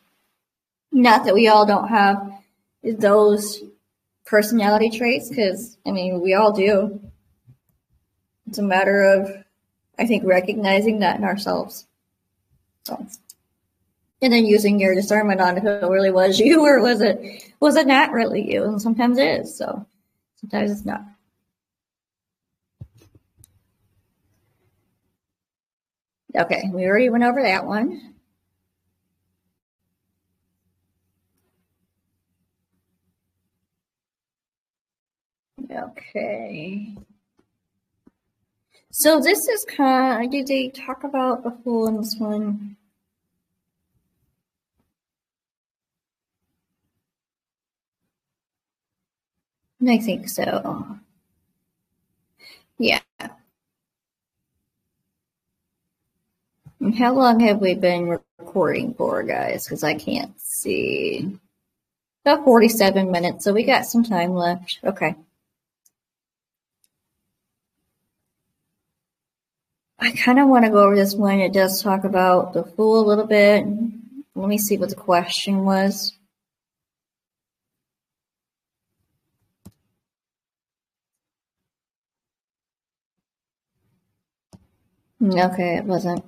[0.91, 2.31] Not that we all don't have
[2.83, 3.61] those
[4.25, 7.01] personality traits, because I mean, we all do.
[8.47, 9.45] It's a matter of
[9.97, 11.87] I think recognizing that in ourselves.
[12.83, 13.05] So,
[14.21, 17.75] and then using your discernment on if it really was you or was it was
[17.75, 19.57] it not really you, and sometimes it is.
[19.57, 19.85] So
[20.41, 21.03] sometimes it's not.
[26.35, 28.14] Okay, we already went over that one.
[35.71, 36.95] Okay.
[38.91, 42.77] So this is kind of, did they talk about the fool in this one?
[49.87, 50.97] I think so.
[52.77, 53.01] Yeah.
[56.79, 59.65] And how long have we been recording for, guys?
[59.65, 61.37] Because I can't see.
[62.25, 64.79] About 47 minutes, so we got some time left.
[64.83, 65.15] Okay.
[69.99, 71.39] I kind of want to go over this one.
[71.39, 73.65] It does talk about the fool a little bit.
[74.35, 76.13] Let me see what the question was.
[85.19, 86.23] Hmm, okay, it wasn't.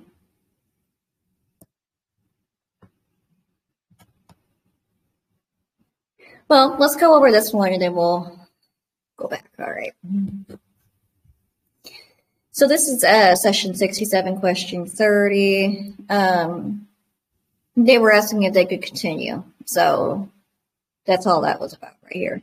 [6.48, 8.40] Well, let's go over this one and then we'll
[9.18, 9.50] go back.
[9.58, 9.92] All right.
[12.58, 15.94] So this is uh, session 67, question 30.
[16.10, 16.88] Um,
[17.76, 19.44] they were asking if they could continue.
[19.64, 20.28] So
[21.06, 22.42] that's all that was about right here.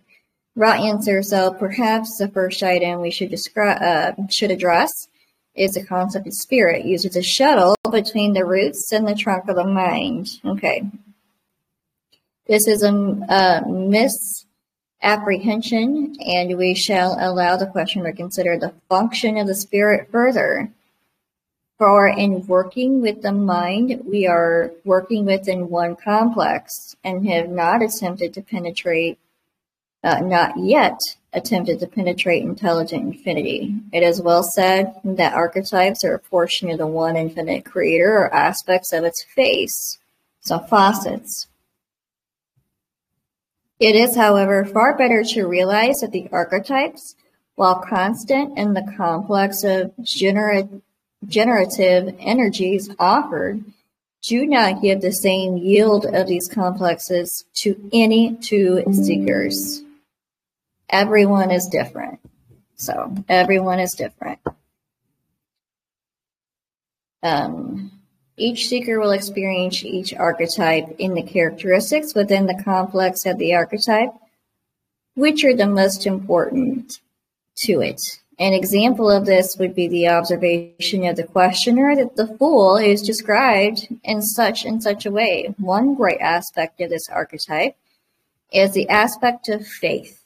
[0.55, 1.21] Right answer.
[1.21, 5.09] So perhaps the first item we should describe uh, should address
[5.53, 9.49] is the concept of spirit used as a shuttle between the roots and the trunk
[9.49, 10.29] of the mind.
[10.45, 10.83] Okay.
[12.47, 13.63] This is a, a
[15.05, 20.71] apprehension, and we shall allow the questioner to consider the function of the spirit further.
[21.77, 27.81] For in working with the mind, we are working within one complex and have not
[27.81, 29.19] attempted to penetrate,
[30.03, 30.97] uh, not yet
[31.33, 33.75] attempted to penetrate intelligent infinity.
[33.91, 38.33] It is well said that archetypes are a portion of the one infinite creator or
[38.33, 39.99] aspects of its face,
[40.39, 41.47] so facets.
[43.79, 47.15] It is, however, far better to realize that the archetypes,
[47.55, 50.69] while constant in the complex of genera-
[51.27, 53.63] generative energies offered,
[54.23, 59.83] do not give the same yield of these complexes to any two seekers.
[60.89, 62.19] Everyone is different.
[62.77, 64.39] So, everyone is different.
[67.21, 67.91] Um,
[68.37, 74.13] each seeker will experience each archetype in the characteristics within the complex of the archetype,
[75.15, 76.99] which are the most important
[77.55, 78.01] to it.
[78.37, 83.01] An example of this would be the observation of the questioner that the fool is
[83.01, 85.55] described in such and such a way.
[85.57, 87.77] One great aspect of this archetype
[88.51, 90.21] is the aspect of faith,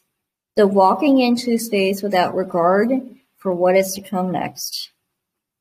[0.56, 2.90] the walking into space without regard
[3.38, 4.90] for what is to come next.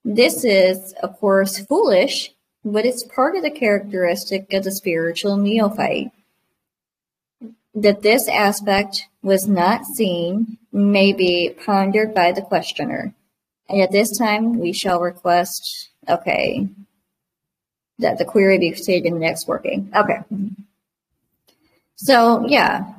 [0.03, 2.33] This is, of course, foolish
[2.73, 6.11] but it's part of the characteristic of the spiritual neophyte.
[7.75, 13.15] That this aspect was not seen may be pondered by the questioner.
[13.69, 16.67] And at this time, we shall request, okay,
[17.99, 19.93] that the query be stated in the next working.
[19.95, 20.21] Okay.
[21.97, 22.95] So yeah,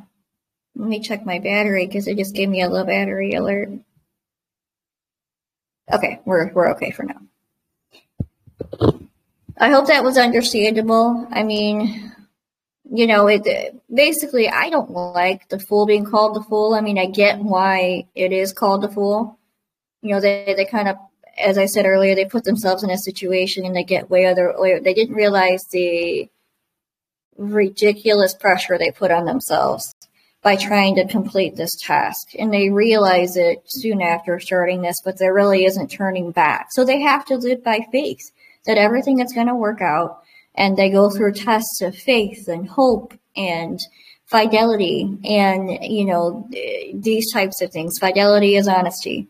[0.75, 3.69] let me check my battery because it just gave me a low battery alert.
[5.91, 7.21] Okay, we're we're okay for now.
[9.59, 11.27] I hope that was understandable.
[11.31, 12.13] I mean,
[12.89, 13.45] you know, it
[13.93, 16.73] basically I don't like the fool being called the fool.
[16.73, 19.37] I mean, I get why it is called the fool.
[20.01, 20.97] You know, they they kind of
[21.37, 24.53] as I said earlier, they put themselves in a situation and they get way other
[24.57, 24.79] way.
[24.79, 26.29] They didn't realize the
[27.37, 29.93] ridiculous pressure they put on themselves
[30.41, 32.29] by trying to complete this task.
[32.37, 36.67] And they realize it soon after starting this, but there really isn't turning back.
[36.71, 38.31] So they have to live by faith
[38.69, 40.21] that everything is going to work out.
[40.55, 43.79] And they go through tests of faith and hope and
[44.25, 46.47] fidelity and, you know,
[46.93, 47.99] these types of things.
[47.99, 49.27] Fidelity is honesty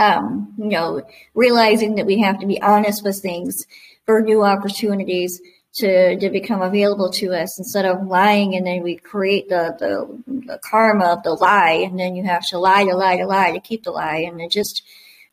[0.00, 1.02] um, you know,
[1.34, 3.66] realizing that we have to be honest with things
[4.06, 5.40] for new opportunities
[5.74, 10.42] to, to become available to us instead of lying and then we create the, the,
[10.46, 13.52] the karma of the lie and then you have to lie to lie to lie
[13.52, 14.82] to keep the lie and it just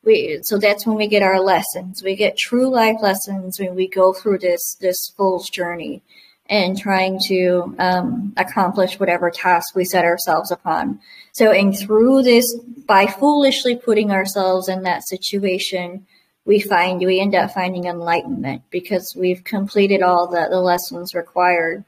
[0.07, 3.87] we so that's when we get our lessons we get true life lessons when we
[3.87, 6.01] go through this this fool's journey
[6.49, 10.99] and trying to um, accomplish whatever task we set ourselves upon.
[11.33, 12.55] So, and through this,
[12.85, 16.05] by foolishly putting ourselves in that situation,
[16.45, 21.83] we find we end up finding enlightenment because we've completed all the, the lessons required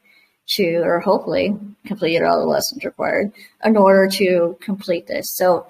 [0.55, 1.55] to, or hopefully
[1.85, 3.31] completed all the lessons required
[3.63, 5.35] in order to complete this.
[5.35, 5.67] So,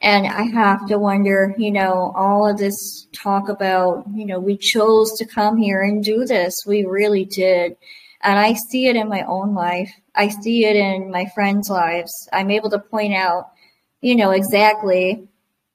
[0.00, 4.56] and I have to wonder, you know, all of this talk about, you know, we
[4.58, 6.54] chose to come here and do this.
[6.66, 7.76] We really did.
[8.22, 9.90] And I see it in my own life.
[10.14, 12.12] I see it in my friends' lives.
[12.32, 13.50] I'm able to point out,
[14.00, 15.28] you know, exactly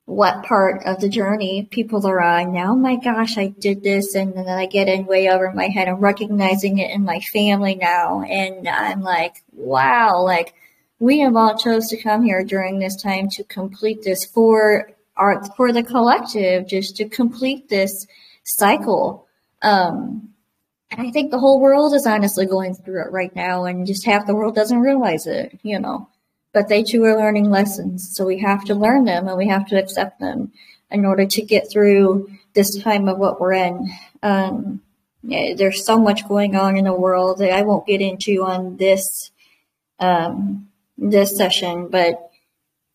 [0.06, 2.54] what part of the journey people are on.
[2.54, 4.14] Now, my gosh, I did this.
[4.14, 5.88] And then I get in way over my head.
[5.88, 8.22] I'm recognizing it in my family now.
[8.22, 10.54] And I'm like, wow, like
[11.02, 15.44] we have all chose to come here during this time to complete this for our,
[15.58, 18.06] for the collective, just to complete this
[18.44, 19.28] cycle.
[19.64, 20.30] Um,
[20.92, 24.06] and I think the whole world is honestly going through it right now, and just
[24.06, 26.08] half the world doesn't realize it, you know.
[26.54, 29.66] But they too are learning lessons, so we have to learn them and we have
[29.70, 30.52] to accept them
[30.92, 33.90] in order to get through this time of what we're in.
[34.22, 34.82] Um,
[35.24, 38.78] yeah, there's so much going on in the world that I won't get into on
[38.78, 39.32] this
[40.00, 40.68] um,
[41.02, 42.30] this session, but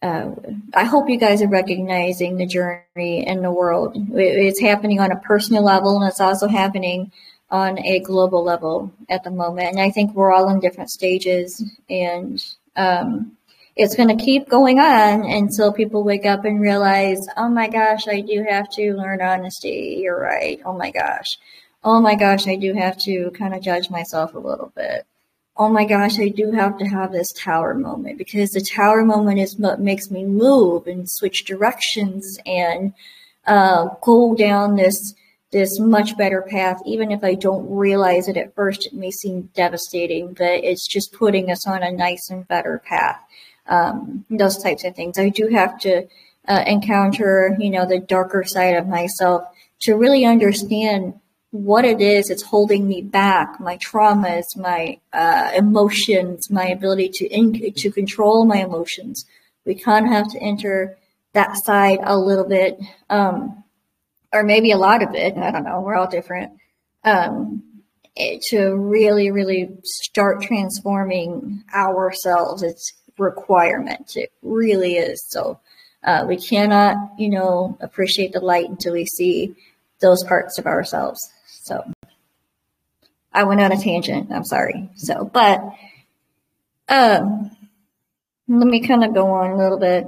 [0.00, 0.30] uh,
[0.74, 3.96] I hope you guys are recognizing the journey in the world.
[4.14, 7.12] It's happening on a personal level, and it's also happening
[7.50, 9.68] on a global level at the moment.
[9.70, 12.42] And I think we're all in different stages and
[12.74, 13.36] um,
[13.76, 18.08] it's going to keep going on until people wake up and realize, oh my gosh,
[18.08, 19.98] I do have to learn honesty.
[20.02, 20.60] You're right.
[20.64, 21.38] Oh my gosh.
[21.84, 25.06] Oh my gosh, I do have to kind of judge myself a little bit.
[25.58, 29.40] Oh my gosh, I do have to have this tower moment because the tower moment
[29.40, 32.92] is what makes me move and switch directions and
[33.46, 35.14] uh, go down this
[35.52, 38.86] this much better path, even if I don't realize it at first.
[38.86, 43.22] It may seem devastating, but it's just putting us on a nice and better path.
[43.68, 45.18] Um, those types of things.
[45.18, 46.06] I do have to
[46.46, 49.44] uh, encounter, you know, the darker side of myself
[49.80, 51.14] to really understand
[51.56, 57.26] what it is that's holding me back, my traumas, my uh, emotions, my ability to
[57.28, 59.24] in- to control my emotions.
[59.64, 60.98] We kind of have to enter
[61.32, 62.78] that side a little bit.
[63.10, 63.64] Um,
[64.32, 65.36] or maybe a lot of it.
[65.36, 65.80] I don't know.
[65.80, 66.52] We're all different.
[67.04, 67.62] Um,
[68.14, 74.16] it, to really, really start transforming ourselves, it's requirement.
[74.16, 75.24] It really is.
[75.28, 75.60] So
[76.04, 79.54] uh, we cannot, you know, appreciate the light until we see
[80.00, 81.30] those parts of ourselves.
[81.66, 81.82] So
[83.32, 84.30] I went on a tangent.
[84.30, 84.88] I'm sorry.
[84.94, 85.64] So, but
[86.88, 87.50] um,
[88.46, 90.06] let me kind of go on a little bit.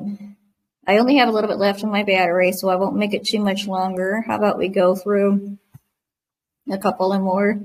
[0.87, 3.25] I only have a little bit left in my battery, so I won't make it
[3.25, 4.23] too much longer.
[4.25, 5.59] How about we go through
[6.71, 7.61] a couple of more?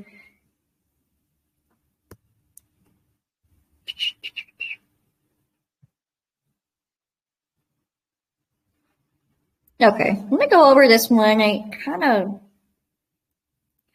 [9.79, 11.41] Okay, let me go over this one.
[11.41, 12.42] I kind of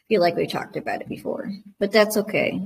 [0.08, 2.62] feel like we talked about it before, but that's okay.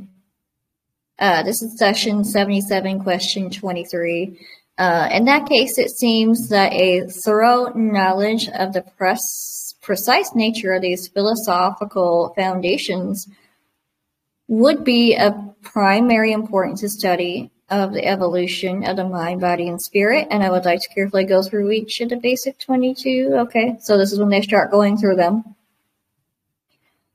[1.18, 4.38] Uh, this is session 77, question 23.
[4.78, 10.72] Uh, in that case, it seems that a thorough knowledge of the pres- precise nature
[10.72, 13.28] of these philosophical foundations
[14.48, 19.80] would be of primary importance to study of the evolution of the mind, body, and
[19.80, 20.28] spirit.
[20.30, 23.30] And I would like to carefully go through each of the basic 22.
[23.42, 25.54] Okay, so this is when they start going through them.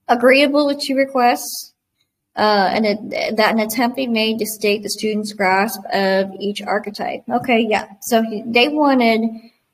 [0.07, 1.73] Agreeable to requests,
[2.35, 6.61] uh, and it, that an attempt be made to state the student's grasp of each
[6.61, 7.23] archetype.
[7.29, 7.87] Okay, yeah.
[8.01, 9.21] So he, they wanted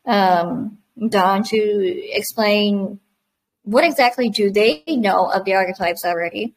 [0.05, 0.77] um,
[1.09, 2.99] Don to explain
[3.63, 6.53] what exactly do they know of the archetypes already.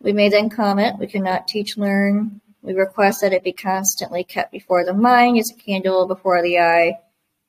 [0.00, 2.40] We may then comment, we cannot teach, learn.
[2.62, 6.58] We request that it be constantly kept before the mind as a candle before the
[6.58, 6.98] eye.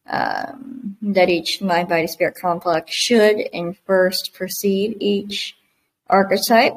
[0.10, 5.56] Um, that each mind body spirit complex should and first perceive each
[6.12, 6.74] archetype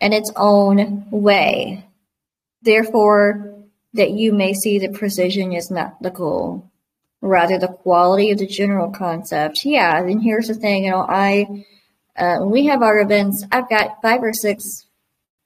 [0.00, 1.84] in its own way.
[2.62, 3.54] Therefore,
[3.94, 6.70] that you may see the precision is not the goal,
[7.20, 9.64] rather the quality of the general concept.
[9.64, 11.64] Yeah, and here's the thing, you know, I
[12.16, 14.86] uh, we have our events, I've got five or six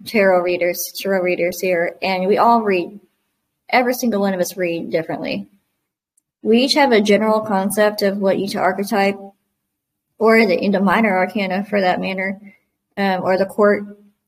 [0.04, 3.00] tarot readers, tarot readers here, and we all read.
[3.68, 5.46] Every single one of us read differently.
[6.42, 9.18] We each have a general concept of what each archetype,
[10.18, 12.40] or the, the minor arcana for that matter,
[12.96, 13.84] um, or the court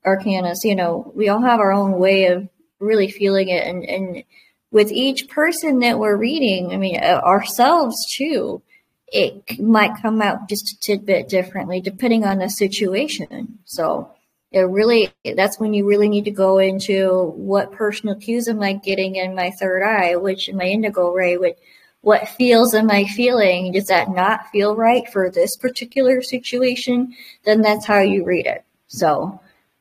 [0.06, 2.48] arcanas, you know, we all have our own way of
[2.80, 3.66] really feeling it.
[3.66, 4.24] And, and
[4.70, 8.62] with each person that we're reading, I mean, uh, ourselves too,
[9.08, 13.58] it might come out just a tidbit differently depending on the situation.
[13.64, 14.12] So
[14.52, 18.74] it really, that's when you really need to go into what personal cues am I
[18.74, 21.58] getting in my third eye, which in my indigo ray, which,
[22.00, 23.72] what feels am I feeling?
[23.72, 27.14] Does that not feel right for this particular situation?
[27.44, 28.64] Then that's how you read it.
[28.86, 29.40] So,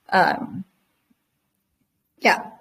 [0.09, 0.65] um,
[2.19, 2.51] yeah.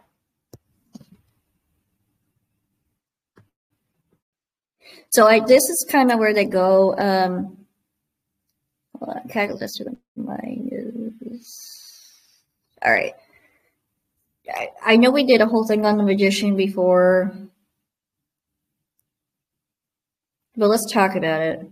[5.11, 6.97] So I, this is kind of where they go.
[6.99, 7.67] Um,
[9.29, 9.97] catalyst to the
[12.85, 13.15] all right.
[14.49, 17.37] I, I know we did a whole thing on the magician before,
[20.57, 21.67] but let's talk about it.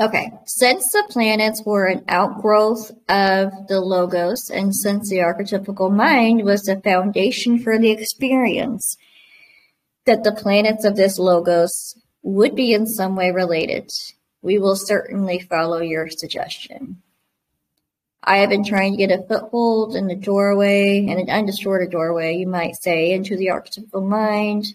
[0.00, 6.44] Okay, since the planets were an outgrowth of the logos, and since the archetypical mind
[6.44, 8.96] was the foundation for the experience,
[10.06, 13.90] that the planets of this logos would be in some way related,
[14.40, 17.02] we will certainly follow your suggestion.
[18.22, 22.36] I have been trying to get a foothold in the doorway, and an undistorted doorway,
[22.36, 24.66] you might say, into the archetypical mind.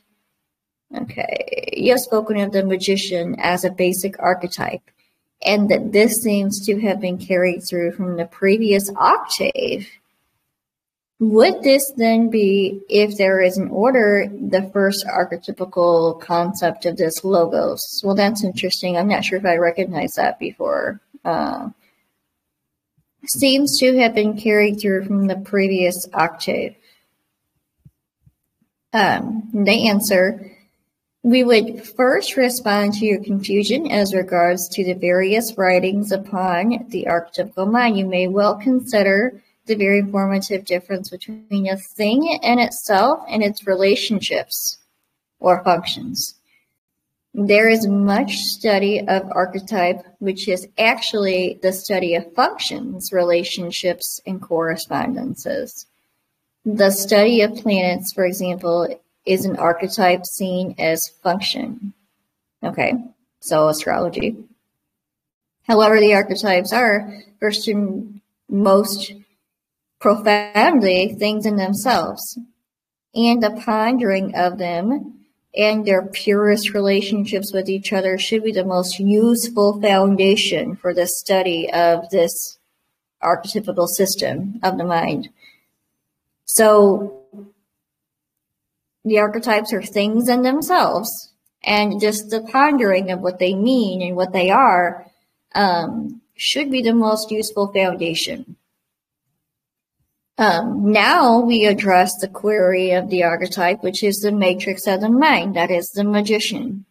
[0.96, 4.92] Okay, you have spoken of the magician as a basic archetype
[5.44, 9.88] and that this seems to have been carried through from the previous octave.
[11.20, 17.24] Would this then be, if there is an order, the first archetypical concept of this
[17.24, 17.80] logos?
[18.04, 18.98] Well, that's interesting.
[18.98, 21.00] I'm not sure if I recognized that before.
[21.24, 21.70] Uh,
[23.28, 26.76] seems to have been carried through from the previous octave.
[28.92, 30.52] Um, they answer
[31.24, 37.08] we would first respond to your confusion as regards to the various writings upon the
[37.10, 37.98] archetypical mind.
[37.98, 43.66] You may well consider the very formative difference between a thing in itself and its
[43.66, 44.78] relationships
[45.40, 46.36] or functions.
[47.34, 54.42] There is much study of archetype, which is actually the study of functions, relationships, and
[54.42, 55.88] correspondences.
[56.66, 61.94] The study of planets, for example, is an archetype seen as function.
[62.64, 62.94] Okay,
[63.40, 64.38] so astrology.
[65.64, 69.14] However, the archetypes are, first and most
[70.00, 72.38] profoundly, things in themselves,
[73.16, 75.24] and the pondering of them
[75.56, 81.08] and their purest relationships with each other should be the most useful foundation for the
[81.08, 82.58] study of this
[83.24, 85.30] archetypical system of the mind.
[86.46, 87.22] So
[89.06, 91.34] the archetypes are things in themselves,
[91.64, 95.06] and just the pondering of what they mean and what they are
[95.56, 98.56] um, should be the most useful foundation.
[100.38, 105.10] Um, now we address the query of the archetype, which is the matrix of the
[105.10, 106.86] mind, that is the magician.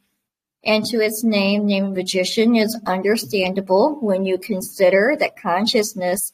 [0.64, 6.32] And to its name, name magician is understandable when you consider that consciousness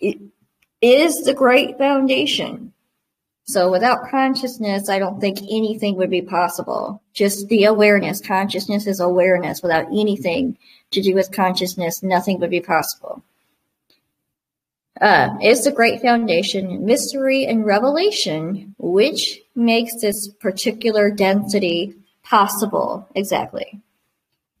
[0.00, 2.72] is the great foundation.
[3.48, 7.00] So without consciousness, I don't think anything would be possible.
[7.12, 8.20] Just the awareness.
[8.20, 9.62] Consciousness is awareness.
[9.62, 10.58] Without anything
[10.90, 13.22] to do with consciousness, nothing would be possible.
[15.00, 21.94] Uh, it's a great foundation, mystery and revelation, which makes this particular density
[22.24, 23.06] possible.
[23.14, 23.80] Exactly.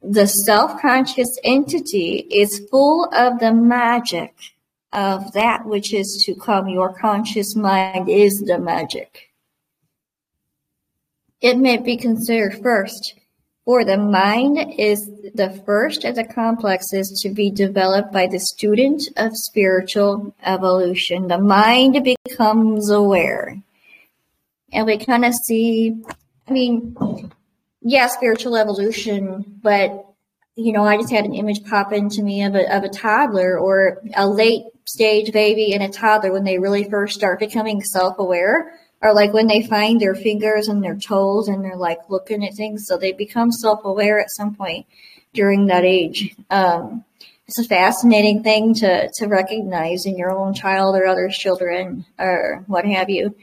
[0.02, 4.34] The self-conscious entity is full of the magic
[4.92, 6.68] of that which is to come.
[6.68, 9.30] Your conscious mind is the magic.
[11.40, 13.14] It may be considered first
[13.66, 19.02] For the mind is the first of the complexes to be developed by the student
[19.16, 21.26] of spiritual evolution.
[21.26, 23.60] The mind becomes aware.
[24.72, 26.00] And we kind of see,
[26.46, 26.96] I mean,
[27.82, 30.04] yeah, spiritual evolution, but
[30.54, 33.58] you know, I just had an image pop into me of a, of a toddler
[33.58, 38.18] or a late stage baby and a toddler when they really first start becoming self
[38.18, 42.46] aware or like when they find their fingers and their toes and they're like looking
[42.46, 42.86] at things.
[42.86, 44.86] So they become self aware at some point
[45.34, 46.34] during that age.
[46.50, 47.04] Um,
[47.46, 52.64] it's a fascinating thing to, to recognize in your own child or other children or
[52.66, 53.36] what have you.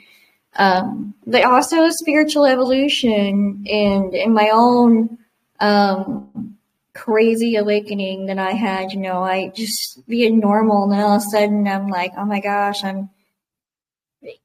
[0.56, 5.18] Um, but also spiritual evolution and in my own,
[5.60, 6.58] um,
[6.94, 11.26] crazy awakening that I had, you know, I just being normal and all of a
[11.26, 13.10] sudden I'm like, oh my gosh, I'm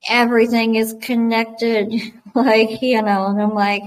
[0.08, 1.92] everything is connected,
[2.34, 3.82] like, you know, and I'm like,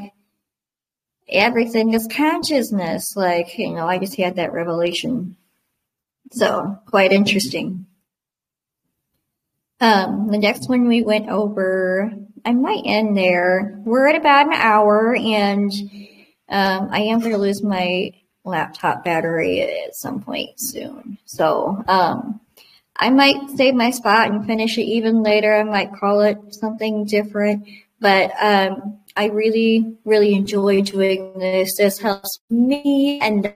[1.28, 3.16] everything is consciousness.
[3.16, 5.38] Like, you know, I just had that revelation.
[6.32, 7.88] So, quite interesting.
[9.80, 12.12] Um, the next one we went over,
[12.46, 13.82] I might end there.
[13.84, 15.72] We're at about an hour and,
[16.48, 18.12] um, I am going to lose my
[18.44, 21.18] laptop battery at some point soon.
[21.26, 22.40] So, um,
[22.96, 25.56] I might save my spot and finish it even later.
[25.56, 27.68] I might call it something different,
[28.00, 31.78] but um, I really, really enjoy doing this.
[31.78, 33.56] This helps me, and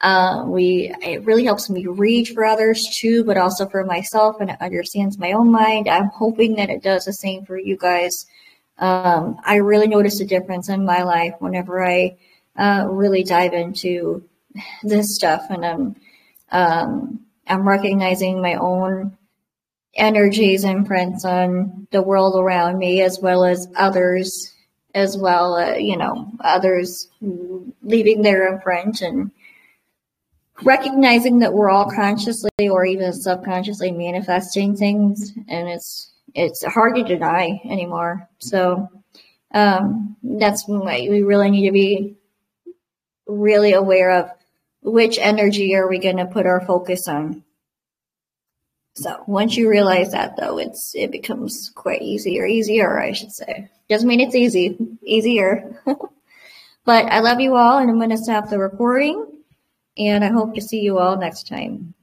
[0.00, 4.50] uh, we it really helps me read for others too, but also for myself, and
[4.50, 5.88] it understands my own mind.
[5.88, 8.26] I'm hoping that it does the same for you guys.
[8.78, 12.16] Um, I really notice a difference in my life whenever I
[12.56, 14.28] uh, really dive into
[14.82, 15.96] this stuff, and I'm
[16.50, 19.16] um, I'm recognizing my own
[19.96, 24.52] energies imprints on the world around me as well as others
[24.92, 27.08] as well uh, you know others
[27.82, 29.30] leaving their imprint and
[30.62, 35.32] recognizing that we're all consciously or even subconsciously manifesting things.
[35.48, 38.28] And it's it's hard to deny anymore.
[38.38, 38.88] So
[39.52, 42.16] um, that's why we really need to be
[43.26, 44.30] really aware of
[44.82, 47.42] which energy are we going to put our focus on?
[48.96, 53.68] So once you realize that though, it's, it becomes quite easier, easier, I should say.
[53.88, 55.80] Doesn't mean it's easy, easier.
[56.84, 59.26] but I love you all and I'm going to stop the recording
[59.98, 61.94] and I hope to see you all next time.